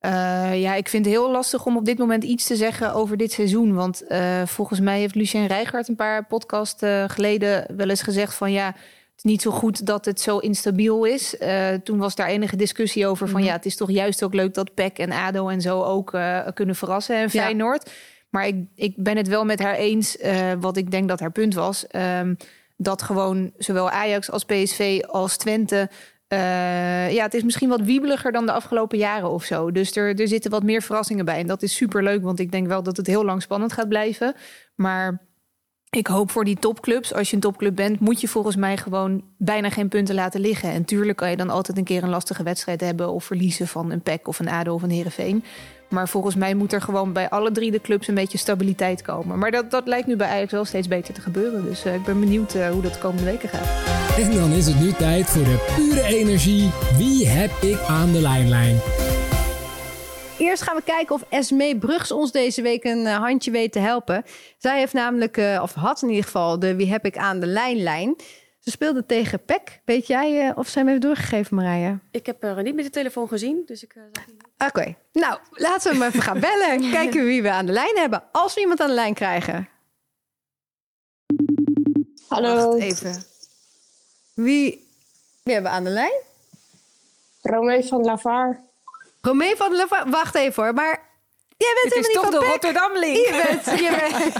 [0.00, 3.16] uh, ja, ik vind het heel lastig om op dit moment iets te zeggen over
[3.16, 3.74] dit seizoen.
[3.74, 4.02] Want
[4.44, 8.66] volgens mij heeft Lucien Rijgaard een paar podcast geleden wel eens gezegd van ja.
[8.66, 11.36] Het is niet zo goed dat het zo instabiel is.
[11.84, 13.46] toen was daar enige discussie over van mm -hmm.
[13.50, 16.18] ja, het is toch juist ook leuk dat PEC en ADO en zo ook
[16.54, 17.82] kunnen verrassen en Feyenoord.
[17.84, 17.92] Ja.
[18.28, 20.16] Maar ik, ik ben het wel met haar eens,
[20.60, 21.84] wat ik denk dat haar punt was.
[22.20, 22.36] Um,
[22.78, 25.90] dat gewoon zowel Ajax als PSV als Twente.
[26.32, 29.72] Uh, ja, het is misschien wat wiebeliger dan de afgelopen jaren of zo.
[29.72, 31.38] Dus er, er zitten wat meer verrassingen bij.
[31.38, 33.88] En dat is super leuk, want ik denk wel dat het heel lang spannend gaat
[33.88, 34.34] blijven.
[34.74, 35.26] Maar
[35.90, 39.24] ik hoop voor die topclubs, als je een topclub bent, moet je volgens mij gewoon
[39.38, 40.70] bijna geen punten laten liggen.
[40.70, 43.90] En tuurlijk kan je dan altijd een keer een lastige wedstrijd hebben of verliezen van
[43.90, 45.44] een PEC of een ADO of een Heerenveen.
[45.88, 49.38] Maar volgens mij moet er gewoon bij alle drie de clubs een beetje stabiliteit komen.
[49.38, 51.64] Maar dat, dat lijkt nu bij Ajax wel steeds beter te gebeuren.
[51.64, 54.18] Dus uh, ik ben benieuwd uh, hoe dat de komende weken gaat.
[54.18, 56.70] En dan is het nu tijd voor de pure energie.
[56.96, 58.80] Wie heb ik aan de lijnlijn?
[60.38, 63.78] Eerst gaan we kijken of Esmee Brugs ons deze week een uh, handje weet te
[63.78, 64.24] helpen.
[64.58, 67.46] Zij heeft namelijk, uh, of had in ieder geval, de Wie heb ik aan de
[67.46, 68.16] lijnlijn.
[68.68, 69.80] Ze speelde tegen Peck.
[69.84, 71.98] Weet jij uh, of zij hem heeft doorgegeven, Marije?
[72.10, 73.94] Ik heb haar niet met de telefoon gezien, dus ik...
[74.58, 74.96] Oké, okay.
[75.12, 76.90] nou, laten we hem even gaan bellen.
[76.90, 78.22] Kijken wie we aan de lijn hebben.
[78.32, 79.68] Als we iemand aan de lijn krijgen.
[82.28, 82.54] Hallo.
[82.54, 83.24] Wacht even.
[84.34, 84.88] Wie,
[85.42, 86.20] wie hebben we aan de lijn?
[87.42, 88.60] Romee van Lavar.
[89.20, 90.10] Romee van Lavar.
[90.10, 91.07] Wacht even hoor, maar
[91.58, 92.46] jij bent Dit helemaal is niet toch van de.
[92.46, 93.26] Rotterdam-link.
[93.26, 94.34] Je bent, je, bent,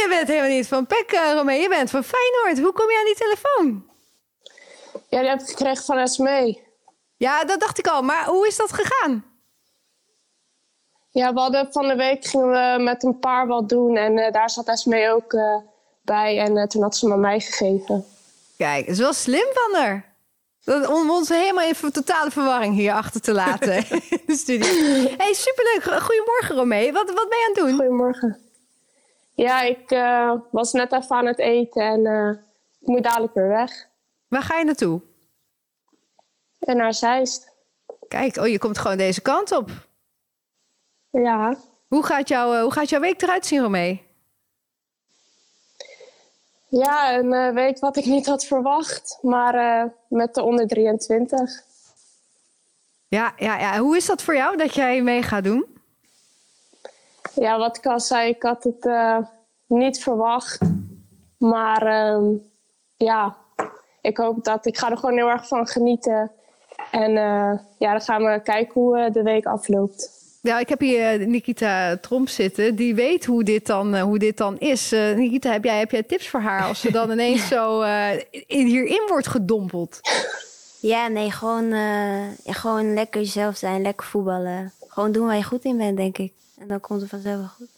[0.00, 1.60] je bent helemaal niet van Peck, uh, Romee.
[1.60, 2.64] Je bent van Feyenoord.
[2.64, 3.86] Hoe kom je aan die telefoon?
[5.08, 6.62] Ja, die heb ik gekregen van Esmee.
[7.16, 8.02] Ja, dat dacht ik al.
[8.02, 9.24] Maar hoe is dat gegaan?
[11.10, 13.96] Ja, we hadden van de week gingen we met een paar wat doen.
[13.96, 15.56] En uh, daar zat Esmee ook uh,
[16.02, 16.38] bij.
[16.38, 18.06] En uh, toen had ze hem aan mij gegeven.
[18.56, 20.07] Kijk, het is wel slim van haar.
[20.68, 23.76] Om ons helemaal in totale verwarring hier achter te laten
[24.10, 24.68] in de studio.
[25.16, 26.02] Hey, superleuk.
[26.02, 26.92] Goedemorgen, Romee.
[26.92, 27.74] Wat, wat ben je aan het doen?
[27.74, 28.38] Goedemorgen.
[29.34, 32.30] Ja, ik uh, was net even aan het eten en uh,
[32.80, 33.88] ik moet dadelijk weer weg.
[34.28, 35.00] Waar ga je naartoe?
[36.58, 37.52] En naar Zeist.
[38.08, 39.70] Kijk, oh, je komt gewoon deze kant op.
[41.10, 41.56] Ja.
[41.86, 44.06] Hoe gaat, jou, uh, hoe gaat jouw week eruit zien, Romee?
[46.68, 49.54] Ja, een week wat ik niet had verwacht, maar
[50.08, 51.62] met de onder 23.
[53.08, 55.66] Ja, ja, ja, hoe is dat voor jou dat jij mee gaat doen?
[57.34, 59.18] Ja, wat ik al zei, ik had het uh,
[59.66, 60.60] niet verwacht.
[61.38, 62.24] Maar ehm,
[62.96, 63.36] ja,
[64.00, 66.32] ik hoop dat ik ga er gewoon heel erg van genieten.
[66.90, 67.12] En
[67.78, 70.17] ja, dan gaan we kijken hoe de week afloopt.
[70.48, 72.74] Ja, ik heb hier Nikita Tromp zitten.
[72.74, 74.92] Die weet hoe dit dan, uh, hoe dit dan is.
[74.92, 78.12] Uh, Nikita, heb jij, heb jij tips voor haar als ze dan ineens zo uh,
[78.46, 80.00] in, hierin wordt gedompeld?
[80.80, 81.68] Ja, nee, gewoon,
[82.44, 84.72] ja, gewoon lekker jezelf zijn, lekker voetballen.
[84.88, 86.32] Gewoon doen waar je goed in bent, denk ik.
[86.58, 87.77] En dan komt het vanzelf wel goed.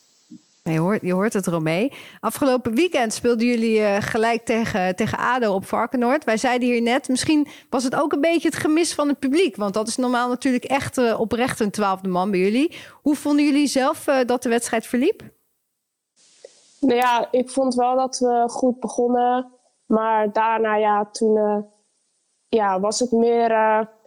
[0.73, 1.93] Je hoort, je hoort het eromee.
[2.21, 6.25] Afgelopen weekend speelden jullie uh, gelijk tegen, tegen ADO op Varkenoord.
[6.25, 9.57] Wij zeiden hier net, misschien was het ook een beetje het gemis van het publiek.
[9.57, 12.77] Want dat is normaal natuurlijk echt uh, oprecht een twaalfde man bij jullie.
[13.03, 15.23] Hoe vonden jullie zelf uh, dat de wedstrijd verliep?
[16.81, 19.53] Nou ja, ik vond wel dat we goed begonnen.
[19.87, 21.67] Maar daarna, ja, toen
[22.49, 23.51] ja, was het meer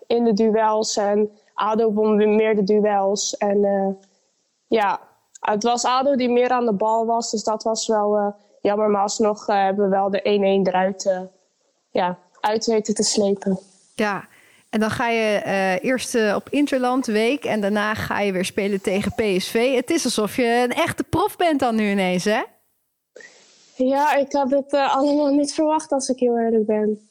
[0.08, 0.98] in de duels.
[0.98, 3.38] En ADO won weer meer de duels.
[3.38, 3.90] En eh,
[4.68, 5.00] ja,
[5.52, 7.32] het was ADO die meer aan de bal was.
[7.32, 8.28] Dus dat was wel eh,
[8.64, 8.90] jammer.
[8.90, 10.20] Maar alsnog eh, hebben we wel de
[10.66, 11.22] 1-1 eruit eh,
[11.92, 13.60] ja, uit weten te slepen.
[13.96, 14.28] Ja,
[14.70, 18.82] en dan ga je eh, eerst op Interland week en daarna ga je weer spelen
[18.82, 19.76] tegen PSV.
[19.76, 22.42] Het is alsof je een echte prof bent dan nu ineens, hè?
[23.76, 27.08] Ja, ik had het allemaal niet verwacht als ik heel eerlijk ben.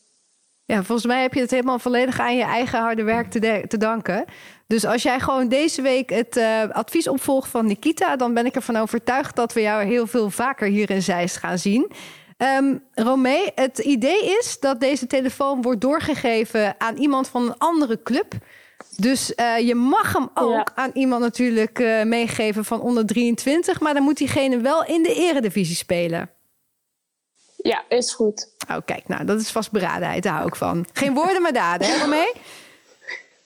[0.65, 3.77] Ja, volgens mij heb je het helemaal volledig aan je eigen harde werk te, te
[3.77, 4.25] danken.
[4.73, 8.55] Dus als jij gewoon deze week het eh, advies opvolgt van Nikita, dan ben ik
[8.55, 11.91] ervan overtuigd dat we jou heel veel vaker hier in Zeist gaan zien.
[12.37, 18.03] Ehm Romee, het idee is dat deze telefoon wordt doorgegeven aan iemand van een andere
[18.03, 18.35] club.
[18.97, 20.67] Dus eh, je mag hem ook Ja.
[20.75, 25.15] aan iemand natuurlijk eh, meegeven van onder 23, maar dan moet diegene wel in de
[25.15, 26.31] eredivisie spelen.
[27.57, 28.55] Ja, is goed.
[28.71, 30.87] Oh, kijk, nou, dat is vastberadenheid, daar hou ik van.
[30.93, 32.33] Geen woorden, maar daden, hè, Romee?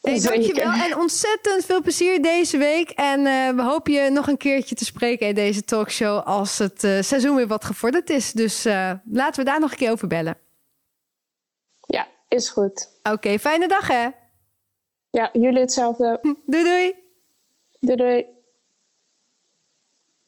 [0.06, 2.90] Hey, dankjewel en ontzettend veel plezier deze week.
[2.90, 6.84] En eh, we hopen je nog een keertje te spreken in deze talkshow als het
[6.84, 8.32] eh, seizoen weer wat gevorderd is.
[8.32, 10.38] Dus eh, laten we daar nog een keer over bellen.
[11.80, 12.88] Ja, is goed.
[13.02, 14.08] Oké, fijne dag hè.
[15.10, 16.18] Ja, jullie hetzelfde.
[16.46, 16.94] Doei doei.
[17.80, 18.35] Doei doei.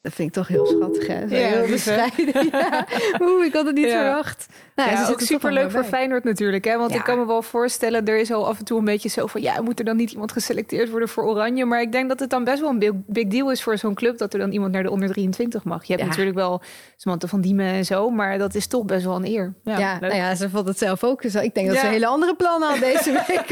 [0.09, 1.27] Dat vind ik toch heel schattig hè.
[1.27, 2.47] Zo Ja, heel bescheiden.
[2.59, 2.85] Ja.
[3.21, 4.03] Oeh, ik had het niet Ja.
[4.03, 4.45] verwacht.
[4.75, 5.89] Nou, Ja, zitten ook toch superleuk voor bij.
[5.89, 6.65] Feyenoord natuurlijk.
[6.65, 6.77] Hè?
[6.77, 9.27] Want ik kan me wel voorstellen, er is al af en toe een beetje zo
[9.27, 9.41] van...
[9.41, 11.65] ja, moet er dan niet iemand geselecteerd worden voor Oranje?
[11.65, 13.93] Maar ik denk dat het dan best wel een big, big deal is voor zo'n
[13.93, 14.17] club...
[14.17, 15.83] dat er dan iemand naar de onder 23 mag.
[15.85, 16.61] Je hebt natuurlijk wel
[16.97, 18.09] Samantha van Diemen en zo...
[18.09, 19.53] maar dat is toch best wel een eer.
[19.63, 21.23] Ja, nou ja, ze vond het zelf ook.
[21.23, 23.51] Ik denk dat ze hele andere plannen had deze week.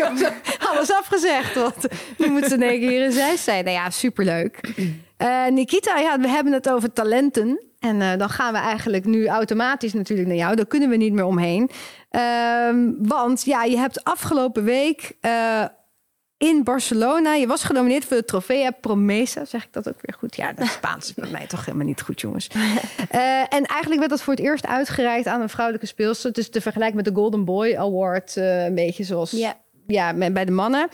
[0.71, 1.55] Alles afgezegd.
[1.55, 3.63] Want nu moeten ze één keer hier in Zeist zijn.
[3.63, 4.59] Nou ja, superleuk.
[5.17, 7.61] Eh Nikita, ja, we hebben het over talenten.
[7.79, 10.55] En eh, dan gaan we eigenlijk nu automatisch natuurlijk naar jou.
[10.55, 11.69] Daar kunnen we niet meer omheen.
[12.09, 15.65] Ehm, want ja, je hebt afgelopen week eh,
[16.37, 17.33] in Barcelona...
[17.33, 19.45] je was genomineerd voor de Trofea Promesa.
[19.45, 20.35] Zeg ik dat ook weer goed?
[20.35, 22.47] Ja, dat Spaans is bij mij toch helemaal niet goed, jongens.
[23.49, 26.31] En eigenlijk werd dat voor het eerste uitgereikt aan een vrouwelijke speelster.
[26.33, 28.35] Dus te vergelijken met de Golden Boy Award.
[28.35, 30.13] een beetje zoals Ja.
[30.31, 30.87] bij de mannen.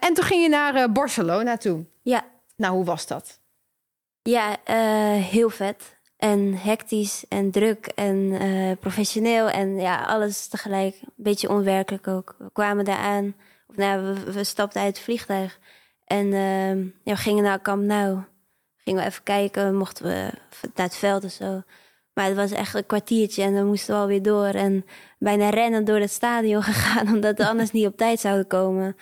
[0.00, 1.84] En toen ging je naar Barcelona toe.
[2.02, 2.24] Ja,
[2.56, 3.39] Nou, hoe was dat?
[4.22, 5.98] Ja eh, heel vet.
[6.16, 9.48] En hectisch en druk en eh, professioneel.
[9.48, 10.94] En ja, alles tegelijk.
[10.94, 12.34] Een beetje onwerkelijk ook.
[12.38, 13.34] We kwamen daar aan.
[13.66, 15.58] Of nou, we, we stapten uit het vliegtuig.
[16.04, 18.18] En ehm, ja, we gingen naar Camp Nou.
[18.76, 19.76] Gingen we even kijken.
[19.76, 20.30] Mochten we
[20.74, 21.62] naar het veld of zo.
[22.14, 24.46] Maar het was echt een kwartiertje en dan moesten we alweer door.
[24.46, 24.84] En
[25.18, 27.14] bijna rennen door het stadion gegaan.
[27.14, 28.96] Omdat we anders niet op tijd zouden komen.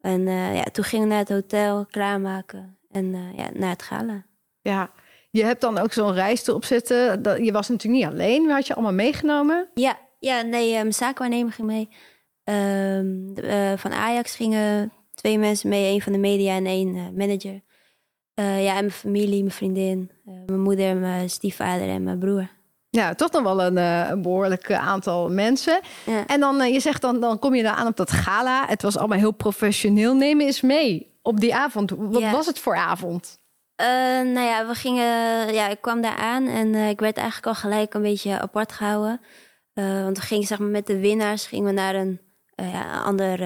[0.00, 2.78] En eh, ja, toen gingen we naar het hotel klaarmaken.
[2.90, 4.24] En ja, naar het gala.
[4.62, 4.90] Ja,
[5.30, 7.22] je hebt dan ook zo'n reis erop zitten.
[7.22, 8.44] Dat, je was natuurlijk niet alleen.
[8.46, 9.68] Maar had je allemaal meegenomen?
[9.74, 11.88] Ja, ja nee, mijn zaakwaarnemer ging mee.
[12.44, 15.84] Ehm, de, eh, van Ajax gingen twee mensen mee.
[15.84, 17.60] één van de media en één eh, manager.
[18.34, 20.10] Eh, ja, en mijn familie, mijn vriendin.
[20.46, 22.48] mijn moeder, mijn stiefvader en mijn broer.
[22.90, 25.80] Ja, toch nog wel een, eh, een behoorlijk eh, aantal mensen.
[26.06, 26.26] Ja.
[26.26, 28.64] En dan, je zegt dan, dan kom je daar aan op dat gala.
[28.66, 30.14] Het was allemaal heel professioneel.
[30.14, 31.90] Neem eens mee op die avond.
[31.96, 32.30] Wat Ja.
[32.30, 33.40] was het voor avond?
[33.82, 33.88] Eh,
[34.32, 35.04] nou ja, we gingen,
[35.54, 38.72] ja, ik kwam daar aan en eh, ik werd eigenlijk al gelijk een beetje apart
[38.72, 39.20] gehouden.
[39.72, 42.20] Eh, want we gingen zeg maar, met de winnaars gingen we naar een
[42.54, 43.40] ja, ander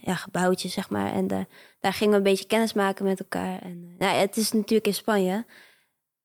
[0.00, 1.12] ja, gebouwtje, zeg maar.
[1.12, 1.46] En daar-
[1.80, 3.58] daar gingen we een beetje kennis maken met elkaar.
[3.62, 5.44] En, nou, het is natuurlijk in Spanje,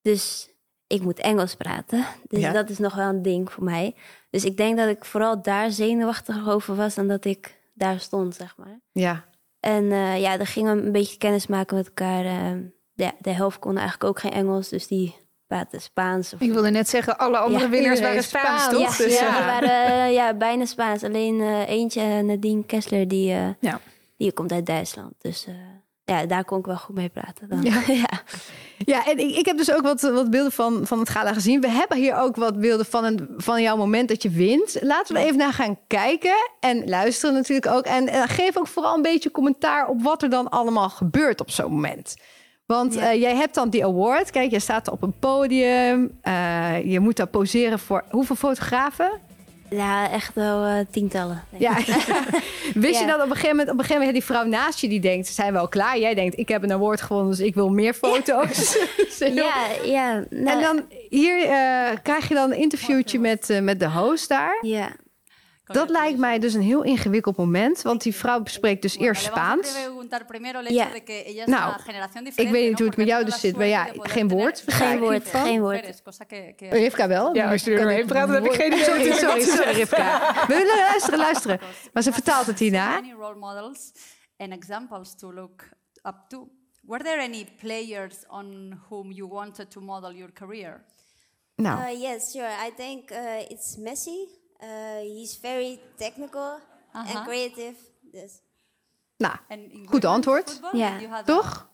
[0.02, 0.50] dus
[0.88, 2.06] ik moet Engels praten.
[2.28, 2.52] Dus Ja.
[2.52, 3.96] dat is nog wel een ding voor mij.
[4.30, 8.36] Dus ik denk dat ik vooral daar zenuwachtig over was dan dat ik daar stond,
[8.36, 8.80] zeg maar.
[8.92, 9.26] Ja,
[9.60, 9.86] En
[10.20, 12.24] ja, dan gingen we een beetje kennis maken met elkaar.
[12.96, 15.16] Eh, de, de helft kon eigenlijk ook geen Engels, dus die
[15.48, 16.34] praten Spaans.
[16.34, 18.78] Of, Ik wilde net zeggen, alle andere Ja, winnaars waren Spaans, Spaans.
[18.78, 18.98] toch?
[18.98, 19.36] ja, Dus, ja, ja.
[19.38, 21.04] die waren eh, ja, bijna Spaans.
[21.04, 23.80] Alleen eh, eentje, eh, Nadine Kessler, die, eh, Ja.
[24.18, 25.14] die komt uit Duitsland.
[25.22, 25.54] Dus eh,
[26.06, 27.50] ja, daar kon ik wel goed mee praten.
[27.50, 27.62] Dan.
[27.64, 27.82] Ja.
[27.94, 28.10] Ja.
[28.78, 31.62] Ja, en ik, ik heb dus ook wat, wat beelden van, van het gala gezien.
[31.62, 34.78] We hebben hier ook wat beelden van, een, van jouw moment dat je wint.
[34.82, 37.86] Laten we even naar gaan kijken en luisteren natuurlijk ook.
[37.86, 41.50] En eh, geef ook vooral een beetje commentaar op wat er dan allemaal gebeurt op
[41.52, 42.16] zo'n moment.
[42.66, 43.12] Want Ja.
[43.12, 44.32] eh, jij hebt dan die award.
[44.32, 46.18] Kijk, je staat op een podium.
[46.22, 49.12] Eh, je moet daar poseren voor hoeveel fotografen?
[49.70, 51.44] ja, echt wel eh, tientallen.
[51.58, 51.78] Ja.
[52.74, 54.88] Wist je dat op een gegeven moment, op een gegeven moment die vrouw naast je
[54.88, 56.00] die denkt, zijn we al klaar?
[56.00, 58.78] Jij denkt, ik heb een award gewonnen, dus ik wil meer foto's.
[59.20, 60.24] Ja, ja.
[60.30, 61.38] nou, en dan hier
[62.04, 64.58] krijg je dan een interviewtje met, met de host daar.
[64.62, 64.90] ja.
[65.66, 69.76] Dat lijkt mij dus een heel ingewikkeld moment, want die vrouw spreekt dus eerst Spaans.
[70.68, 70.90] Ja.
[71.46, 71.74] Nou,
[72.36, 74.64] ik weet niet hoe het met jou dus zit, maar ja, geen woord.
[74.66, 76.02] Geen woord, geen woord.
[76.58, 77.36] Rivka wel.
[77.36, 80.34] Ja, als je er doorheen praat, dan heb ik geen idee Sorry, sorry, sorry, Rivka.
[80.48, 81.60] We willen luisteren, luisteren.
[81.94, 83.02] Maar ze vertaalt het hierna.
[83.20, 83.92] role models
[84.38, 85.70] and examples to look
[86.04, 86.48] up to.
[86.82, 90.86] Were there any players on whom you wanted to model your career?
[91.56, 92.50] Nou, Uh, yes, sure.
[92.68, 93.18] I think uh,
[93.50, 94.44] it's Messi.
[94.62, 96.60] Uh, he's very technical
[96.94, 97.76] and creative.
[98.12, 98.42] Yes.
[99.18, 99.36] nou
[99.86, 100.50] Goed antwoord.
[100.50, 101.24] football, Ja.
[101.24, 101.70] toch?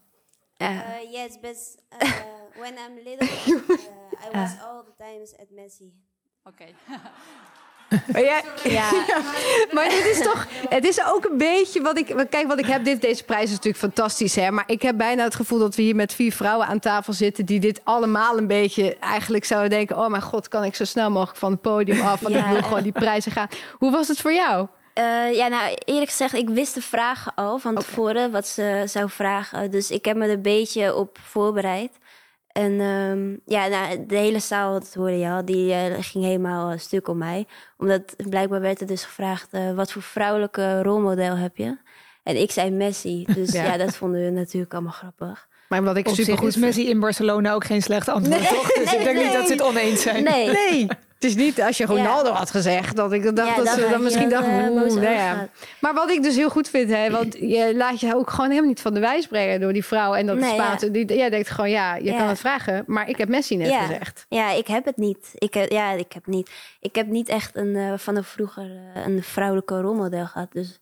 [0.57, 1.57] Uh, yes, but
[2.01, 2.09] uh,
[2.61, 3.27] when I'm little,
[3.69, 5.91] uh, I was all the times at Messi.
[6.45, 6.73] a- Okay.
[8.11, 8.23] Maar,
[8.63, 8.91] ja,
[9.71, 12.25] maar dit is toch, het is ook een beetje wat ik.
[12.29, 14.51] Kijk, wat ik heb, dit, deze prijs is natuurlijk fantastisch, hè?
[14.51, 17.45] Maar ik heb bijna het gevoel dat we hier met vier vrouwen aan tafel zitten.
[17.45, 21.09] die dit allemaal een beetje eigenlijk zouden denken: oh mijn god, kan ik zo snel
[21.11, 22.19] mogelijk van het podium af?
[22.19, 22.51] Want ik Ja.
[22.51, 23.47] wil gewoon die prijzen gaan.
[23.77, 24.67] Hoe was het voor jou?
[24.99, 29.09] Uh, ja, nou eerlijk gezegd, ik wist de vragen al van tevoren wat ze zou
[29.09, 29.71] vragen.
[29.71, 31.91] Dus ik heb me er een beetje op voorbereid.
[32.53, 36.71] En ehm, ja, nou, de hele zaal, dat hoorde je al, die eh, ging helemaal
[36.71, 37.45] eh, stuk om mij.
[37.77, 41.77] Omdat blijkbaar werd er dus gevraagd, eh, wat voor vrouwelijke rolmodel heb je?
[42.23, 43.63] En ik zei Messi, dus Ja.
[43.63, 45.47] ja, dat vonden we natuurlijk allemaal grappig.
[45.67, 48.39] Maar wat ik Op super zich goed is Messi in Barcelona ook geen slecht antwoord,
[48.39, 48.73] Nee, toch?
[48.73, 50.23] Dus nee, ik denk niet dat ze het oneens zijn.
[50.23, 50.87] Nee, Nee,
[51.21, 54.03] het is niet als je Ronaldo had gezegd dat ik dacht Ja, dat ze dan
[54.03, 55.49] misschien eh, oeh, boos nou ja.
[55.79, 58.69] Maar wat ik dus heel goed vind, hè, want je laat je ook gewoon helemaal
[58.69, 60.91] niet van de wijs brengen door die vrouw en dat Nee.
[60.91, 64.25] Die, jij denkt gewoon, ja, je kan het vragen, maar ik heb Messi net gezegd.
[64.29, 65.31] Ja, ik heb het niet.
[65.33, 66.51] Ik heb, ja, ik heb niet.
[66.79, 70.51] Ik heb niet echt een, eh, van een vroeger eh, een vrouwelijke rolmodel gehad.
[70.51, 70.79] Dus ik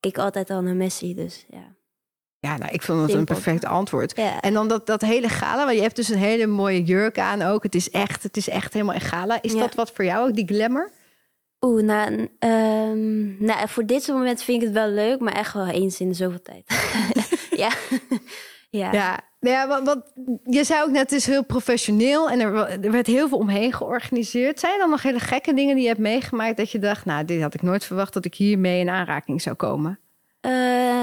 [0.00, 1.14] keek altijd al naar Messi.
[1.14, 1.75] Dus ja.
[2.46, 4.16] Ja, nou, ik vond het een perfect antwoord.
[4.16, 4.40] ja.
[4.40, 7.42] En dan dat, dat hele gala, want je hebt dus een hele mooie jurk aan
[7.42, 7.62] ook.
[7.62, 9.38] Het is echt, het is echt helemaal in gala.
[9.42, 9.58] Is Ja.
[9.60, 10.90] dat wat voor jou ook, die glamour?
[11.60, 15.66] Oeh, nou, ehm, nou, voor dit moment vind ik het wel leuk, maar echt wel
[15.68, 16.64] eens in de zoveel tijd.
[17.62, 17.70] ja.
[18.80, 18.92] ja.
[18.92, 20.12] Ja, nou ja wat, wat,
[20.44, 22.54] je zei ook net, het is heel professioneel en er,
[22.84, 24.60] er werd heel veel omheen georganiseerd.
[24.60, 27.24] Zijn er dan nog hele gekke dingen die je hebt meegemaakt dat je dacht, nou,
[27.24, 29.98] dit had ik nooit verwacht dat ik hiermee in aanraking zou komen?
[30.46, 30.52] Eh,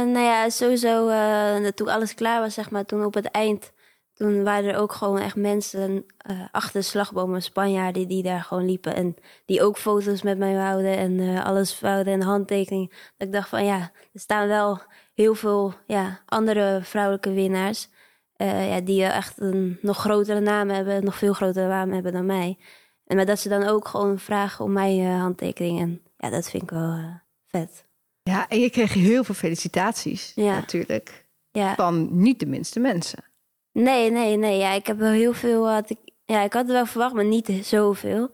[0.04, 3.74] nou ja, sowieso eh, toen alles klaar was, zeg maar, toen op het eind,
[4.14, 8.66] toen waren er ook gewoon echt mensen eh, achter de slagbomen, Spanjaarden, die daar gewoon
[8.66, 12.90] liepen en die ook foto's met mij wouden en alles wouden en handtekening.
[12.90, 13.80] Dat ik dacht van ja,
[14.14, 14.82] er staan wel
[15.14, 17.90] heel veel ja, andere vrouwelijke winnaars.
[18.38, 22.58] ja, die echt een nog grotere naam hebben, nog veel grotere naam hebben dan mij.
[23.06, 25.80] En maar dat ze dan ook gewoon vragen om mijn eh, handtekening.
[25.80, 27.86] En ja, dat vind ik wel vet.
[28.24, 30.54] Ja, en je kreeg heel veel felicitaties Ja.
[30.54, 31.26] natuurlijk.
[31.52, 31.76] Ja.
[31.76, 33.24] Van niet de minste mensen.
[33.72, 34.58] Nee, nee, nee.
[34.58, 35.70] Ja, ik heb wel heel veel.
[35.70, 38.30] Had ik, ja, ik had het wel verwacht, maar niet zoveel.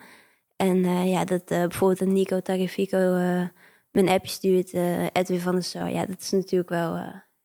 [0.56, 3.48] En eh, ja, dat eh, bijvoorbeeld Nico Tagliafico eh
[3.92, 4.74] mijn appje stuurt,
[5.14, 5.90] Edwin van der Sar.
[5.90, 6.96] Ja, dat is natuurlijk wel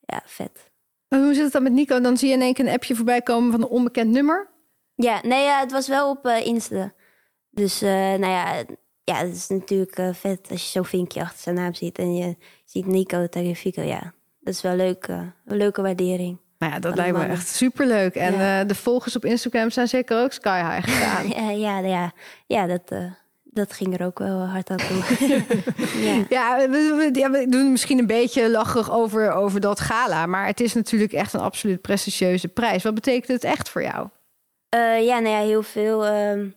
[0.00, 0.70] ja, vet.
[1.08, 2.00] Hoe zit het dan met Nico?
[2.00, 4.50] Dan zie je in één keer een appje voorbij komen van een onbekend nummer.
[4.94, 6.92] Ja, nee, ja, het was wel op Insta.
[7.50, 8.64] Dus nou ja,
[9.04, 12.14] ja, het is natuurlijk eh, vet als je zo'n vinkje achter zijn naam ziet en
[12.16, 13.82] je ziet Nico Tagliafico.
[13.82, 16.38] Ja, dat is wel leuk, eh, een leuke waardering.
[16.58, 18.14] Nou ja, dat lijkt me echt superleuk.
[18.14, 18.60] En Ja.
[18.60, 21.28] eh, de volgers op Instagram zijn zeker ook sky high gegaan.
[21.40, 22.12] Ja, ja, ja,
[22.46, 22.94] ja dat,
[23.44, 25.02] dat ging er ook wel hard aan toe.
[26.06, 26.24] ja.
[26.28, 26.66] Ja, we,
[27.12, 30.26] we- ja, we doen misschien een beetje lachig over, over dat gala.
[30.26, 32.82] Maar het is natuurlijk echt een absoluut prestigieuze prijs.
[32.82, 34.08] Wat betekent het echt voor jou?
[35.04, 36.06] Ja, nou ja, heel veel.
[36.06, 36.48] ehm,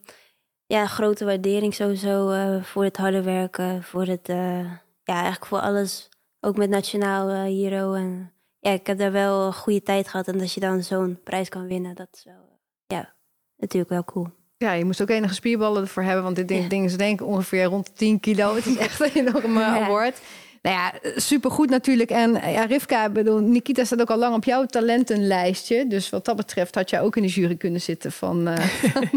[0.67, 3.83] ja, grote waardering sowieso eh, voor het harde werken.
[3.83, 4.59] Voor het, eh,
[5.03, 6.09] ja, eigenlijk voor alles.
[6.39, 7.93] Ook met Nationaal eh, Hero.
[7.93, 10.27] En ja, ik heb daar wel een goede tijd gehad.
[10.27, 13.13] En als je dan zo'n prijs kan winnen, dat is wel, ja,
[13.57, 14.27] natuurlijk wel cool.
[14.57, 16.23] Ja, je moest ook enige spierballen ervoor hebben.
[16.23, 16.69] Want dit ding, Ja.
[16.69, 18.55] ding is denk ik ongeveer rond de 10 kilo.
[18.55, 19.83] Het is echt een enorme Ja.
[19.85, 20.21] award.
[20.61, 22.09] Nou ja, supergoed natuurlijk.
[22.09, 25.87] En eh, ja, Rivka, bedoel, Nikita staat ook al lang op jouw talentenlijstje.
[25.87, 28.65] Dus wat dat betreft had jij ook in de jury kunnen zitten van, eh,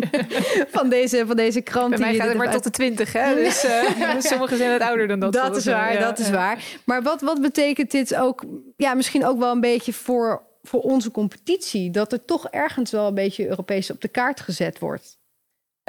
[0.77, 1.91] van, deze, van deze krant.
[1.91, 3.35] Bij mij gaat het maar uit- tot de twintig, hè?
[3.35, 3.83] Dus eh,
[4.31, 5.33] sommigen zijn wat ouder dan dat.
[5.33, 6.65] Dat is waar, Ja, dat is waar.
[6.85, 8.45] Maar wat, wat betekent dit ook,
[8.77, 11.91] ja, misschien ook wel een beetje voor, voor onze competitie?
[11.91, 15.19] Dat er toch ergens wel een beetje Europees op de kaart gezet wordt.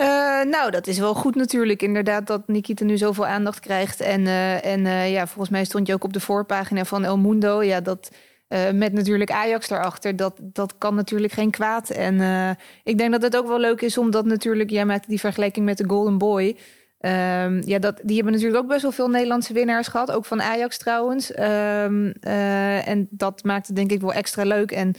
[0.01, 1.81] Eh, nou, dat is wel goed natuurlijk.
[1.81, 3.99] Inderdaad, dat Nikita nu zoveel aandacht krijgt.
[3.99, 7.17] En, eh, en eh, ja, volgens mij stond je ook op de voorpagina van El
[7.17, 7.63] Mundo.
[7.63, 8.11] Ja, dat
[8.73, 11.89] met natuurlijk Ajax daarachter, dat, dat kan natuurlijk geen kwaad.
[11.89, 12.19] En
[12.83, 15.77] ik denk dat het ook wel leuk is, omdat natuurlijk, jij maakte die vergelijking met
[15.77, 16.57] de Golden Boy.
[16.99, 20.11] Ehm, ja, dat, die hebben natuurlijk ook best wel veel Nederlandse winnaars gehad.
[20.11, 21.31] Ook van Ajax trouwens.
[21.31, 24.71] Ehm, eh, en dat maakt het denk ik wel extra leuk.
[24.71, 24.93] En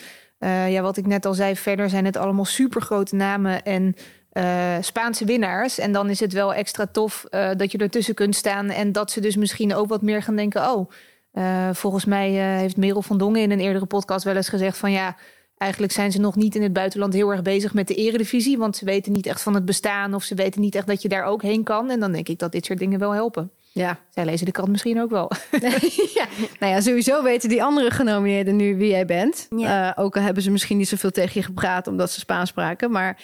[0.68, 3.96] ja, wat ik net al zei, verder zijn het allemaal supergrote namen en
[4.32, 5.78] eh, Spaanse winnaars.
[5.78, 8.70] En dan is het wel extra tof eh, dat je ertussen kunt staan.
[8.70, 10.70] En dat ze dus misschien ook wat meer gaan denken.
[10.70, 10.90] Oh,
[11.32, 14.92] eh, volgens mij heeft Merel van Dongen in een eerdere podcast wel eens gezegd van
[14.92, 15.16] ja.
[15.58, 18.58] Eigenlijk zijn ze nog niet in het buitenland heel erg bezig met de eredivisie.
[18.58, 20.14] Want ze weten niet echt van het bestaan.
[20.14, 21.90] Of ze weten niet echt dat je daar ook heen kan.
[21.90, 23.50] En dan denk ik dat dit soort dingen wel helpen.
[23.72, 23.98] Ja.
[24.10, 25.30] Zij lezen de krant misschien ook wel.
[26.18, 26.26] ja.
[26.60, 29.46] Nou ja, sowieso weten die andere genomineerden nu wie jij bent.
[29.56, 29.94] Ja.
[29.96, 32.90] Ook al hebben ze misschien niet zoveel tegen je gepraat omdat ze Spaans spraken.
[32.90, 33.20] Maar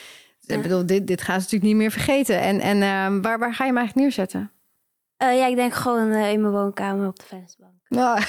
[0.48, 0.56] Ja.
[0.56, 2.40] ik bedoel, dit, dit gaan ze natuurlijk niet meer vergeten.
[2.40, 4.52] En, en ehm, waar, waar ga je hem eigenlijk neerzetten?
[5.16, 7.72] Eh, ja, ik denk gewoon eh, in mijn woonkamer op de vensterbank.
[7.88, 8.20] Nou,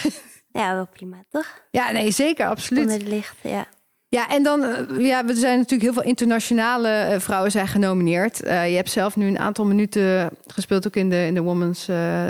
[0.51, 1.62] Ja, wel prima, toch?
[1.71, 2.84] ja, nee, zeker, absoluut.
[2.84, 3.65] Onder het licht, ja.
[4.11, 8.43] Ja, en dan, eh, ja, er zijn natuurlijk heel veel internationale eh, vrouwen zijn genomineerd.
[8.43, 11.85] Eh, je hebt zelf nu een aantal minuten gespeeld ook in de, in de Women's,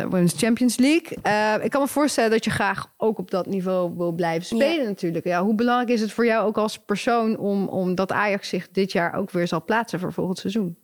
[0.10, 1.18] Women's Champions League.
[1.64, 5.26] Ik kan me voorstellen dat je graag ook op dat niveau wil blijven spelen natuurlijk.
[5.26, 8.70] Ja, hoe belangrijk is het voor jou ook als persoon om, om dat Ajax zich
[8.72, 10.78] dit jaar ook weer zal plaatsen voor volgend seizoen?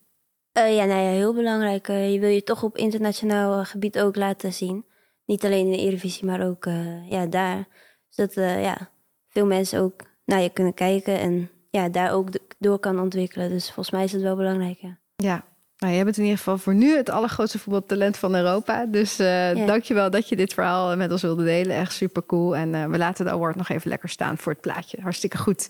[0.51, 1.88] Ja, nou ja, heel belangrijk.
[1.88, 4.86] Je wil je toch op internationaal gebied ook laten zien.
[5.25, 6.67] Niet alleen in de Eredivisie, maar ook
[7.10, 7.67] ja, daar.
[8.15, 8.89] Zodat eh, ja,
[9.29, 12.28] veel mensen ook naar je kunnen kijken en ja, daar ook
[12.60, 13.50] door kan ontwikkelen.
[13.50, 14.98] Dus volgens mij is het wel belangrijk, ja.
[15.16, 15.44] Ja,
[15.78, 18.86] nou, jij bent in ieder geval voor nu het allergrootste voetbaltalent van Europa.
[18.86, 19.66] Dus eh Ja.
[19.66, 21.76] dankjewel dat je dit verhaal met ons wilde delen.
[21.76, 22.56] Echt super cool.
[22.56, 24.98] En eh, we laten de award nog even lekker staan voor het plaatje.
[25.02, 25.70] Hartstikke goed.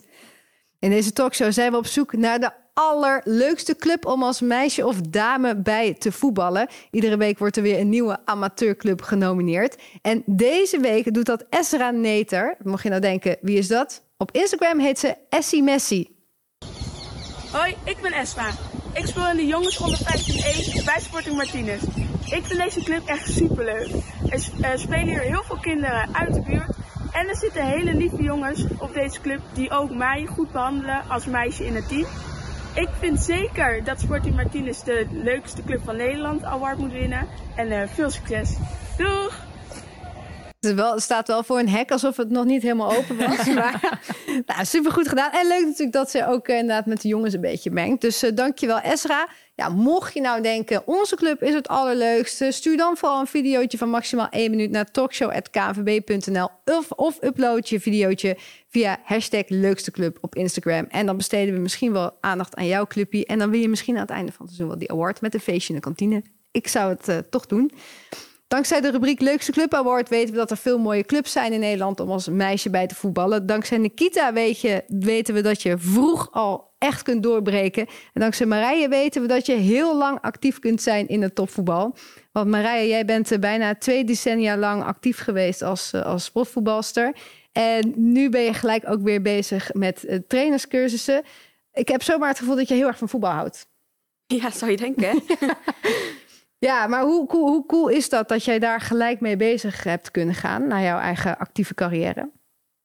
[0.78, 5.00] In deze talkshow zijn we op zoek naar de allerleukste club om als meisje of
[5.00, 6.68] dame bij te voetballen.
[6.90, 9.76] Iedere week wordt er weer een nieuwe amateurclub genomineerd.
[10.02, 12.56] En deze week doet dat Esra Neter.
[12.62, 14.04] Mocht je nou denken, wie is dat?
[14.18, 16.16] Op Instagram heet ze Essie Messi.
[17.52, 18.50] Hoi, ik ben Esma.
[18.92, 21.82] Ik speel in de jongens onder 15-1 bij Sporting Martinez.
[22.30, 23.88] Ik vind deze club echt superleuk.
[24.28, 26.76] Er er spelen hier heel veel kinderen uit de buurt.
[27.12, 31.26] En er zitten hele lieve jongens op deze club die ook mij goed behandelen als
[31.26, 32.06] meisje in het team.
[32.74, 37.28] Ik vind zeker dat Sporting Martinez de leukste club van Nederland award moet winnen.
[37.56, 38.56] En eh, veel succes.
[38.96, 39.44] Doeg!
[40.66, 43.46] Het, wel, staat wel voor een hek alsof het nog niet helemaal open was.
[43.54, 44.00] maar
[44.46, 45.32] nou, supergoed gedaan.
[45.32, 48.00] En leuk natuurlijk dat ze ook eh, inderdaad met de jongens een beetje mengt.
[48.00, 49.28] Dus eh, dankjewel Esra.
[49.54, 52.52] Ja, mocht je nou denken, onze club is het allerleukste...
[52.52, 56.48] stuur dan vooral een videootje van maximaal 1 minuut naar talkshow.kvb.nl...
[56.64, 58.36] Of, of upload je videootje
[58.68, 60.86] via hashtag leukste club op Instagram.
[60.88, 63.26] En dan besteden we misschien wel aandacht aan jouw clubje.
[63.26, 65.20] En dan wil je misschien aan het einde van het seizoen wel die award...
[65.20, 66.22] met een feestje in de kantine.
[66.50, 67.72] Ik zou het eh, toch doen.
[68.48, 71.60] Dankzij de rubriek Leukste Club Award weten we dat er veel mooie clubs zijn in
[71.60, 73.46] Nederland om als meisje bij te voetballen.
[73.46, 77.86] Dankzij Nikita weet je, weten we dat je vroeg al echt kunt doorbreken.
[77.86, 81.96] En dankzij Marije weten we dat je heel lang actief kunt zijn in het topvoetbal.
[82.32, 87.16] Want Marije, jij bent eh, bijna twee decennia lang actief geweest als, eh, als profvoetbalster.
[87.52, 91.22] En nu ben je gelijk ook weer bezig met eh, trainerscursussen.
[91.72, 93.66] Ik heb zomaar het gevoel dat je heel erg van voetbal houdt.
[94.26, 95.16] Ja, zou je denken, hè?
[96.58, 100.10] Ja, maar hoe cool, hoe cool is dat dat jij daar gelijk mee bezig hebt
[100.10, 102.30] kunnen gaan naar jouw eigen actieve carrière?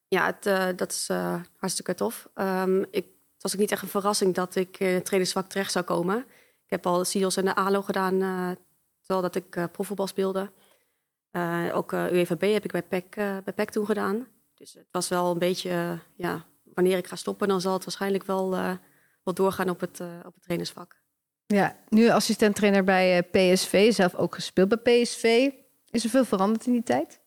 [0.08, 2.28] Ja, het, eh, dat is eh, hartstikke tof.
[2.34, 3.04] Ehm, ik,
[3.34, 6.18] het was ook niet echt een verrassing dat ik in het trainersvak terecht zou komen.
[6.64, 8.50] Ik heb al SIOS en de ALO gedaan, eh,
[9.00, 10.50] terwijl dat ik profvoetbal speelde.
[11.72, 14.26] Ook eh UEVB heb ik bij PEC, bij PEC toen gedaan.
[14.54, 18.24] Dus het was wel een beetje, ja, wanneer ik ga stoppen, dan zal het waarschijnlijk
[18.24, 18.50] wel,
[19.24, 21.01] wel doorgaan op het, op het trainersvak.
[21.52, 25.50] Ja, nu assistent-trainer bij eh, PSV, zelf ook gespeeld bij PSV.
[25.90, 27.20] Is er veel veranderd in die tijd?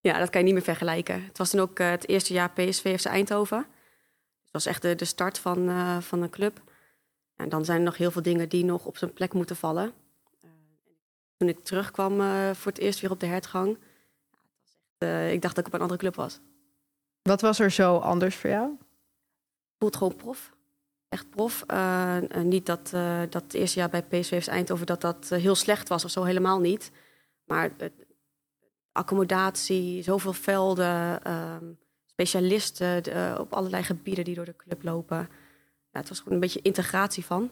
[0.00, 1.24] Ja, dat kan je niet meer vergelijken.
[1.24, 3.58] Het was toen ook eh, het eerste jaar PSV FC Eindhoven.
[4.42, 6.62] Het was echt de, de start van, eh, van een club.
[7.36, 9.92] En dan zijn er nog heel veel dingen die nog op zijn plek moeten vallen.
[11.36, 12.16] Toen ik terugkwam
[12.54, 13.78] voor het eerst weer op de hertgang...
[15.30, 16.40] ik dacht dat ik op een andere club was.
[17.22, 18.78] Wat was er zo anders voor jou?
[19.78, 20.52] voelt gewoon prof.
[21.12, 21.64] Echt prof.
[21.66, 25.54] Eh, eh, niet dat, eh, dat het eerste jaar bij PSV Eindhoven dat dat heel
[25.54, 26.90] slecht was of zo, helemaal niet.
[27.44, 27.70] Maar
[28.92, 31.64] accommodatie, zoveel velden, ehm,
[32.06, 33.02] specialisten
[33.40, 35.28] op allerlei gebieden die door de club lopen.
[35.90, 37.50] Ja, het was gewoon een beetje integratie van.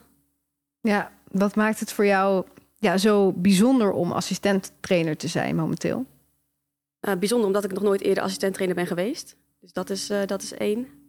[0.81, 2.47] Ja, wat maakt het voor jou
[2.77, 6.07] ja, zo bijzonder om assistent-trainer te zijn momenteel?
[7.01, 9.37] Bijzonder omdat ik nog nooit eerder assistent-trainer ben geweest.
[9.61, 11.00] Dus dat is, dat is één.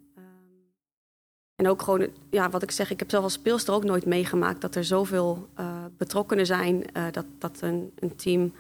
[1.62, 4.62] En ook gewoon, ja, wat ik zeg, ik heb zelf als speelster ook nooit meegemaakt
[4.62, 5.66] dat er zoveel eh,
[5.98, 6.92] betrokkenen zijn.
[6.94, 8.54] eh, dat, dat een, een team,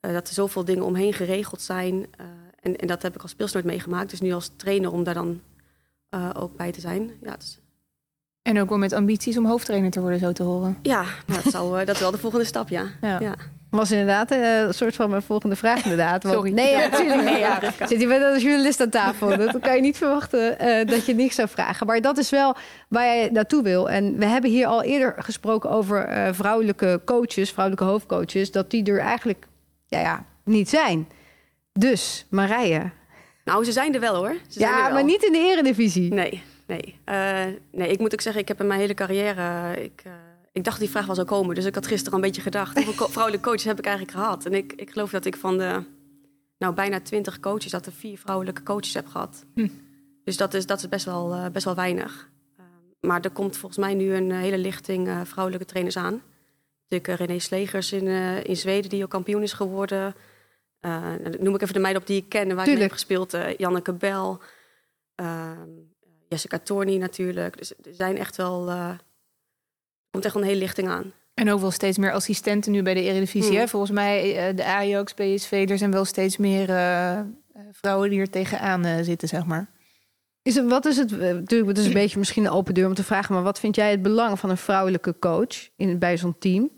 [0.00, 2.06] eh, dat er zoveel dingen omheen geregeld zijn.
[2.60, 4.10] en, en dat heb ik als speelster nooit meegemaakt.
[4.10, 5.40] Dus nu als trainer om daar dan
[6.34, 7.10] ook bij te zijn.
[7.22, 7.60] Ja, is-
[8.42, 10.78] En ook wel met ambities om hoofdtrainer te worden, zo te horen.
[10.82, 12.86] ja nou, dat, eh, dat is wel de volgende stap, ja.
[13.00, 13.20] Ja.
[13.20, 13.34] ja.
[13.70, 16.22] Was inderdaad eh, een soort van mijn volgende vraag inderdaad.
[16.22, 16.52] Want- Sorry.
[16.52, 17.28] Nee, ja, natuurlijk.
[17.28, 17.36] Ja,
[17.78, 17.86] Ja.
[17.86, 19.36] Zit hier met een journalist aan tafel.
[19.36, 21.86] Dat kan je niet verwachten eh, dat je niks zou vragen.
[21.86, 22.56] Maar dat is wel
[22.88, 23.90] waar jij naartoe wil.
[23.90, 28.50] En we hebben hier al eerder gesproken over eh, vrouwelijke coaches, vrouwelijke hoofdcoaches.
[28.52, 29.46] Dat die er eigenlijk
[29.86, 31.08] ja, ja, niet zijn.
[31.72, 32.90] Dus, Marije.
[33.44, 34.34] Nou, ze zijn er wel hoor.
[34.48, 34.92] Ze Ja, wel.
[34.92, 36.14] maar niet in de eredivisie.
[36.14, 36.98] Nee, nee.
[37.04, 37.14] Eh,
[37.72, 39.76] nee, ik moet ook zeggen, ik heb in mijn hele carrière...
[39.82, 40.02] Ik,
[40.58, 41.54] ik dacht die vraag wel zou komen.
[41.54, 42.84] Dus ik had gisteren al een beetje gedacht.
[42.84, 44.44] Hoeveel vrouwelijke coaches heb ik eigenlijk gehad?
[44.46, 45.82] En ik, ik geloof dat ik van de
[46.58, 47.70] nou, bijna twintig coaches...
[47.70, 49.44] dat er vier vrouwelijke coaches heb gehad.
[50.24, 52.30] Dus dat is, dat is best, wel, eh, best wel weinig.
[52.56, 52.66] Ehm,
[53.00, 56.22] maar er komt volgens mij nu een eh, hele lichting eh, vrouwelijke trainers aan.
[56.88, 60.14] Natuurlijk eh, René Slegers in, eh, in Zweden, die ook kampioen is geworden.
[60.80, 62.82] Eh, dan noem ik even de meiden op die ik ken en waar ik mee
[62.82, 63.34] heb gespeeld.
[63.34, 64.40] eh, Janneke Bel,
[65.14, 65.68] ehm,
[66.28, 67.58] Jessica Torny natuurlijk.
[67.58, 68.70] Dus er zijn echt wel...
[70.10, 71.12] komt echt een hele lichting aan.
[71.34, 73.50] En ook wel steeds meer assistenten nu bij de Eredivisie.
[73.50, 73.58] Hmm.
[73.58, 73.68] Hè?
[73.68, 77.20] Volgens mij eh, de Ajax, PSV, er zijn wel steeds meer eh,
[77.72, 79.70] vrouwen die er tegenaan eh, zitten, zeg maar.
[80.42, 82.94] Is het, wat is het, natuurlijk, het is een beetje misschien een open deur om
[82.94, 86.38] te vragen, maar wat vind jij het belang van een vrouwelijke coach in, bij zo'n
[86.38, 86.70] team?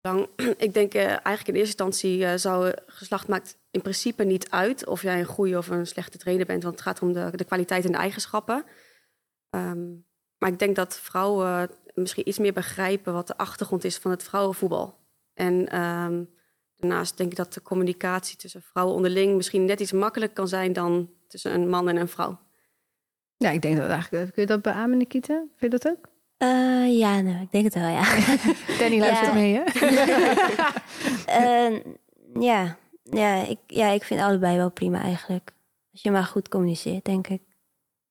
[0.00, 0.28] Dan,
[0.66, 4.86] ik denk eh, eigenlijk in eerste instantie eh, zou geslacht maakt in principe niet uit
[4.86, 7.44] of jij een goede of een slechte trainer bent, want het gaat om de, de
[7.44, 8.64] kwaliteit en de eigenschappen.
[9.50, 9.86] Ehm,
[10.38, 14.22] maar ik denk dat vrouwen misschien iets meer begrijpen wat de achtergrond is van het
[14.22, 14.98] vrouwenvoetbal.
[15.34, 16.24] En ehm,
[16.76, 20.72] daarnaast denk ik dat de communicatie tussen vrouwen onderling misschien net iets makkelijker kan zijn
[20.72, 22.38] dan tussen een man en een vrouw.
[23.36, 24.32] Ja, ik denk dat eigenlijk.
[24.32, 25.34] Kun je dat beamen, Nikita?
[25.56, 26.08] Vind je dat ook?
[26.38, 28.02] Eh, ja, nou, ik denk het wel, ja.
[28.78, 29.34] Danny luistert Ja.
[29.34, 29.62] mee, hè?
[31.26, 31.80] Eh,
[32.40, 32.76] ja.
[33.02, 35.50] Ja, ik, ja, ik vind allebei wel prima eigenlijk.
[35.92, 37.42] Als je maar goed communiceert, denk ik.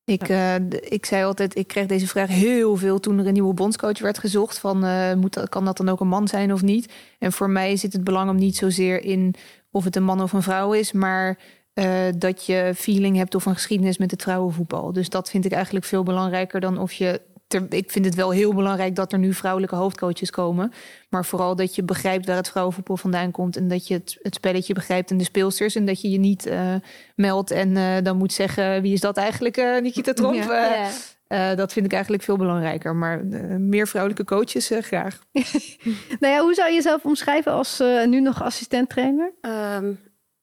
[0.08, 3.54] Ik, eh, ik zei altijd, ik kreeg deze vraag heel veel toen er een nieuwe
[3.54, 4.58] bondscoach werd gezocht.
[4.58, 6.92] Van, eh, moet, kan dat dan ook een man zijn of niet?
[7.18, 9.34] En voor mij zit het belang hem niet zozeer in
[9.70, 11.38] of het een man of een vrouw is, maar
[11.72, 14.92] eh, dat je feeling hebt of een geschiedenis met het vrouwenvoetbal.
[14.92, 17.20] Dus dat vind ik eigenlijk veel belangrijker dan of je.
[17.48, 20.72] Ter, ik vind het wel heel belangrijk dat er nu vrouwelijke hoofdcoaches komen.
[21.08, 23.56] Maar vooral dat je begrijpt waar het vrouwenvoetbal vandaan komt.
[23.56, 25.74] En dat je het, het spelletje begrijpt en de speelsters.
[25.74, 26.74] En dat je je niet eh,
[27.14, 30.34] meldt en eh, dan moet zeggen: wie is dat eigenlijk, eh Nikita Tromp?
[30.34, 30.84] Ja.
[30.84, 30.90] Eh,
[31.28, 32.96] eh, dat vind ik eigenlijk veel belangrijker.
[32.96, 33.24] Maar
[33.60, 35.18] meer vrouwelijke coaches graag.
[36.20, 39.32] Nou ja, hoe zou je jezelf omschrijven als eh, nu nog assistent trainer?
[39.40, 39.92] Ehm,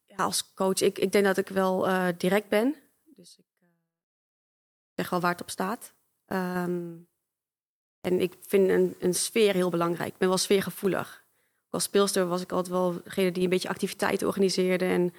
[0.06, 2.76] ja, als coach, ik, ik denk dat ik wel eh, direct ben.
[3.16, 3.46] Dus ik
[4.96, 5.95] zeg wel waar het op staat.
[6.26, 6.94] Ehm,
[8.02, 10.14] en ik vind een, een sfeer heel belangrijk.
[10.14, 11.24] Ik ben wel sfeergevoelig.
[11.70, 14.86] Als speelster was ik altijd wel degene die een beetje activiteiten organiseerde.
[14.86, 15.14] En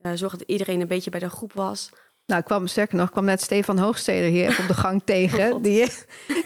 [0.00, 1.90] eh zorgde dat iedereen een beetje bij de groep was.
[2.26, 5.02] Nou, ik kwam sterker nog, ik kwam net Stefan Hoogsteder hier even op de gang
[5.14, 5.62] tegen.
[5.62, 5.86] Die,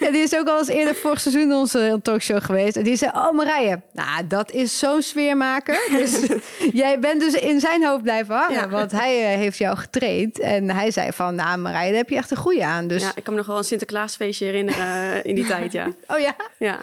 [0.01, 2.77] ja, die is ook al eens eerder vorig seizoen onze talkshow geweest.
[2.77, 5.89] En die zei, oh Marije, nou, dat is zo'n sfeermaker.
[5.91, 6.27] Dus
[6.83, 8.55] jij bent dus in zijn hoofd blijven hangen.
[8.55, 8.69] Ja.
[8.69, 10.39] Want hij eh, heeft jou getraind.
[10.39, 12.87] En hij zei van, nou Marije, daar heb je echt een goede aan.
[12.89, 15.87] Dus, Ja, ik kan me nog wel een Sinterklaasfeestje herinneren eh, in die tijd, ja.
[16.07, 16.37] oh ja?
[16.59, 16.79] ja.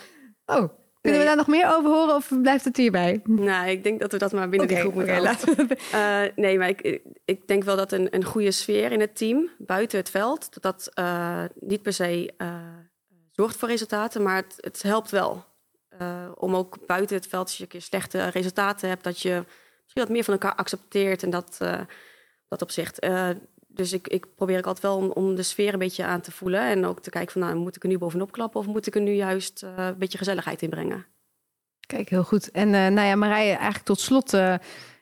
[0.46, 0.70] Oh,
[1.06, 3.22] kunnen we daar nog meer over horen of blijft het hierbij?
[3.24, 5.76] Nou, ik denk dat we dat maar binnen de groep moeten laten we...
[5.92, 9.50] Eh, nee, maar ik, ik denk wel dat een, een goede sfeer in het team,
[9.58, 12.56] buiten het veld, dat dat eh, niet per se eh,
[13.32, 15.46] zorgt voor resultaten, maar het, het helpt wel.
[16.36, 19.44] Om ook buiten het veld, als je een keer slechte resultaten hebt, dat je
[19.84, 21.58] misschien wat meer van elkaar accepteert en dat,
[22.48, 23.00] dat opzicht.
[23.76, 26.32] Dus ik, ik probeer ik altijd wel om, om de sfeer een beetje aan te
[26.32, 28.88] voelen en ook te kijken van, nou, moet ik er nu bovenop klappen of moet
[28.88, 31.06] ik er nu juist eh, een beetje gezelligheid in brengen?
[31.86, 32.52] Kijk, heel goed.
[32.52, 34.34] En eh, nou ja, Marije, eigenlijk tot slot.
[34.34, 34.56] eh,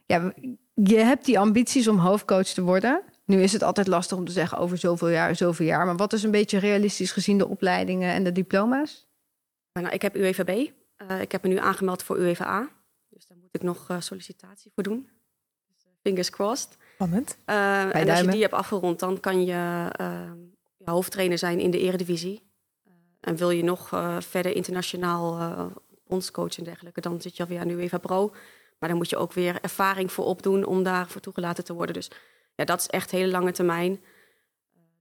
[0.06, 0.34] ja,
[0.74, 3.02] je hebt die ambities om hoofdcoach te worden.
[3.26, 5.86] Nu is het altijd lastig om te zeggen over zoveel jaar, zoveel jaar.
[5.86, 9.08] Maar wat is een beetje realistisch gezien de opleidingen en de diploma's?
[9.74, 10.70] Nou, ik heb UEVB.
[10.96, 12.70] Eh, ik heb me nu aangemeld voor UEFA.
[13.10, 15.10] Dus daar moet ik nog sollicitatie voor doen.
[15.74, 16.78] Dus, fingers crossed.
[17.06, 17.38] Spannend.
[17.46, 20.32] Eh, en als je die hebt afgerond, dan kan je eh,
[20.84, 22.42] hoofdtrainer zijn in de eredivisie.
[22.86, 23.88] Eh, en wil je nog
[24.20, 25.72] verder internationaal
[26.08, 28.34] bondscoach en dergelijke, dan zit je alweer aan UEFA Pro.
[28.80, 31.94] Maar dan moet je ook weer ervaring voor opdoen om daarvoor toegelaten te worden.
[31.94, 32.12] Dus
[32.56, 34.02] ja, dat is echt hele lange termijn.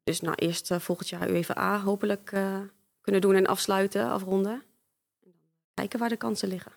[0.05, 2.61] Dus nou, eerst volgend jaar UEFA hopelijk eh,
[3.01, 4.53] kunnen doen en afsluiten, afronden.
[4.53, 5.33] En dan
[5.75, 6.73] kijken waar de kansen liggen.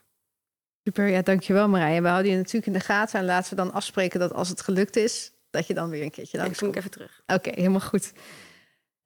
[0.87, 2.01] Super, ja, dankjewel Marije.
[2.01, 3.19] We houden je natuurlijk in de gaten.
[3.19, 6.11] En laten we dan afspreken dat als het gelukt is, dat je dan weer een
[6.11, 7.21] keertje Dan langs kom ik even terug.
[7.27, 8.13] Oké, helemaal goed.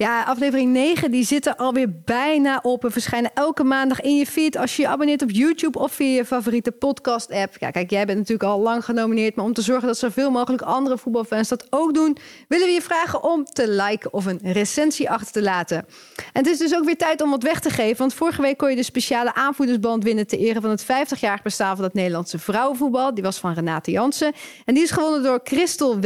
[0.03, 2.81] Ja, aflevering 9 die zit er alweer bijna op.
[2.81, 6.15] We verschijnen elke maandag in je feed als je je abonneert op YouTube of via
[6.15, 7.57] je favoriete podcast app.
[7.57, 10.61] Ja, kijk, jij bent natuurlijk al lang genomineerd, maar om te zorgen dat zoveel mogelijk
[10.61, 15.09] andere voetbalfans dat ook doen, willen we je vragen om te liken of een recensie
[15.09, 15.77] achter te laten.
[16.15, 18.57] En het is dus ook weer tijd om wat weg te geven, want vorige week
[18.57, 22.39] kon je de speciale aanvoerdersband winnen ter ere van het 50-jarig bestaan van het Nederlandse
[22.39, 23.13] vrouwenvoetbal.
[23.13, 24.33] Die was van Renate Jansen
[24.65, 25.99] en die is gewonnen door Christel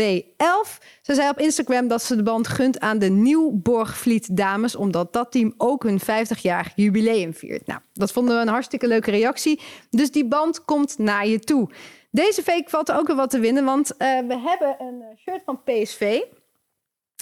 [0.44, 0.84] W11.
[1.02, 5.32] Ze zei op Instagram dat ze de band gunt aan de Nieuwborgvliet dames, omdat dat
[5.32, 7.68] team ook hun 50-jarig jubileum viert.
[7.68, 9.60] Nou, dat vonden we een hartstikke leuke reactie.
[9.90, 11.70] Dus die band komt naar je toe.
[12.12, 15.42] Deze week valt ook weer wat te winnen, want eh, we hebben een eh, shirt
[15.46, 16.22] van PSV.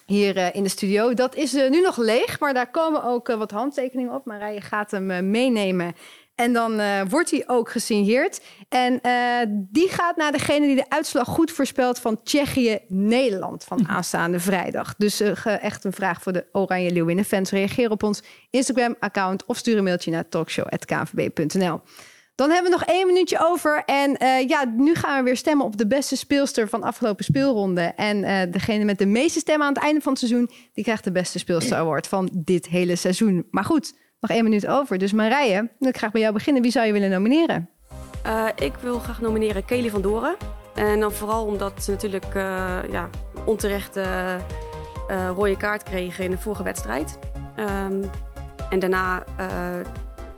[0.06, 1.14] hier eh, in de studio.
[1.14, 4.26] Dat is nu nog leeg, maar daar komen ook wat handtekeningen op.
[4.26, 5.96] Marije gaat hem meenemen.
[6.42, 8.42] En dan eh, wordt hij ook gesigneerd.
[8.70, 9.14] En eh,
[9.48, 14.96] die gaat naar degene die de uitslag goed voorspelt van Tsjechië-Nederland van aanstaande vrijdag.
[14.98, 17.52] Dus eh, echt een vraag voor de Oranje Leeuwinnen fans.
[17.52, 21.82] Reageer op ons Instagram-account of stuur een mailtje naar talkshow.kvb.nl.
[22.36, 23.84] Dan hebben we nog één minuutje over.
[23.86, 24.18] En
[24.48, 27.82] ja, nu gaan we weer stemmen op de beste speelster van de afgelopen speelronde.
[27.82, 30.50] En degene met de meeste stemmen aan het einde van het seizoen...
[30.74, 33.48] die krijgt de beste speelster award van dit hele seizoen.
[33.52, 34.98] Maar goed, nog één minuut over.
[34.98, 36.62] Dus Marije, wil ik graag bij jou beginnen.
[36.62, 37.70] Wie zou je willen nomineren?
[38.24, 40.36] Eh, ik wil graag nomineren Kelly van Doren.
[40.76, 43.10] En dan vooral omdat ze natuurlijk eh, ja,
[43.46, 44.42] onterecht eh, eh,
[45.36, 47.20] rode kaart kregen in de vorige wedstrijd.
[47.56, 48.04] Ehm,
[48.70, 49.24] en daarna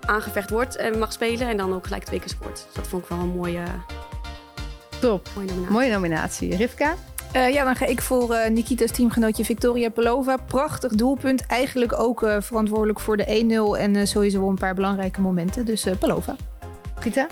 [0.06, 2.66] aangevecht wordt en mag spelen en dan ook gelijk twee keer scoort.
[2.66, 3.64] Dus dat vond ik wel een mooie,
[5.00, 5.30] Top.
[5.36, 5.74] mooie nominatie.
[5.74, 6.56] Mooie nominatie.
[6.56, 6.96] Rivka?
[7.34, 10.38] Eh, ja, dan ga ik voor eh, Nikita's teamgenootje Victoria Pelova.
[10.38, 11.46] Prachtig doelpunt.
[11.46, 15.66] Eigenlijk ook eh, verantwoordelijk voor de 1-0 en sowieso een paar belangrijke momenten.
[15.66, 16.36] Dus Pelova.
[17.00, 17.28] Gita?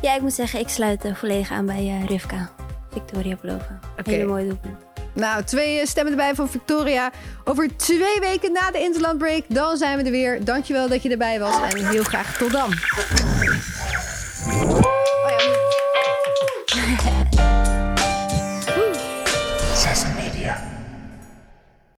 [0.00, 2.50] Ja, ik moet zeggen, ik sluit volledig aan bij Rivka.
[2.92, 3.78] Victoria Pelova.
[3.98, 4.10] Oké.
[4.10, 4.74] Hele mooie doelpunt.
[5.12, 7.12] Nou, twee stemmen erbij van Victoria.
[7.44, 10.44] Over twee weken na de Interland Break, dan zijn we er weer.
[10.44, 12.70] Dankjewel dat je erbij was en heel graag tot dan.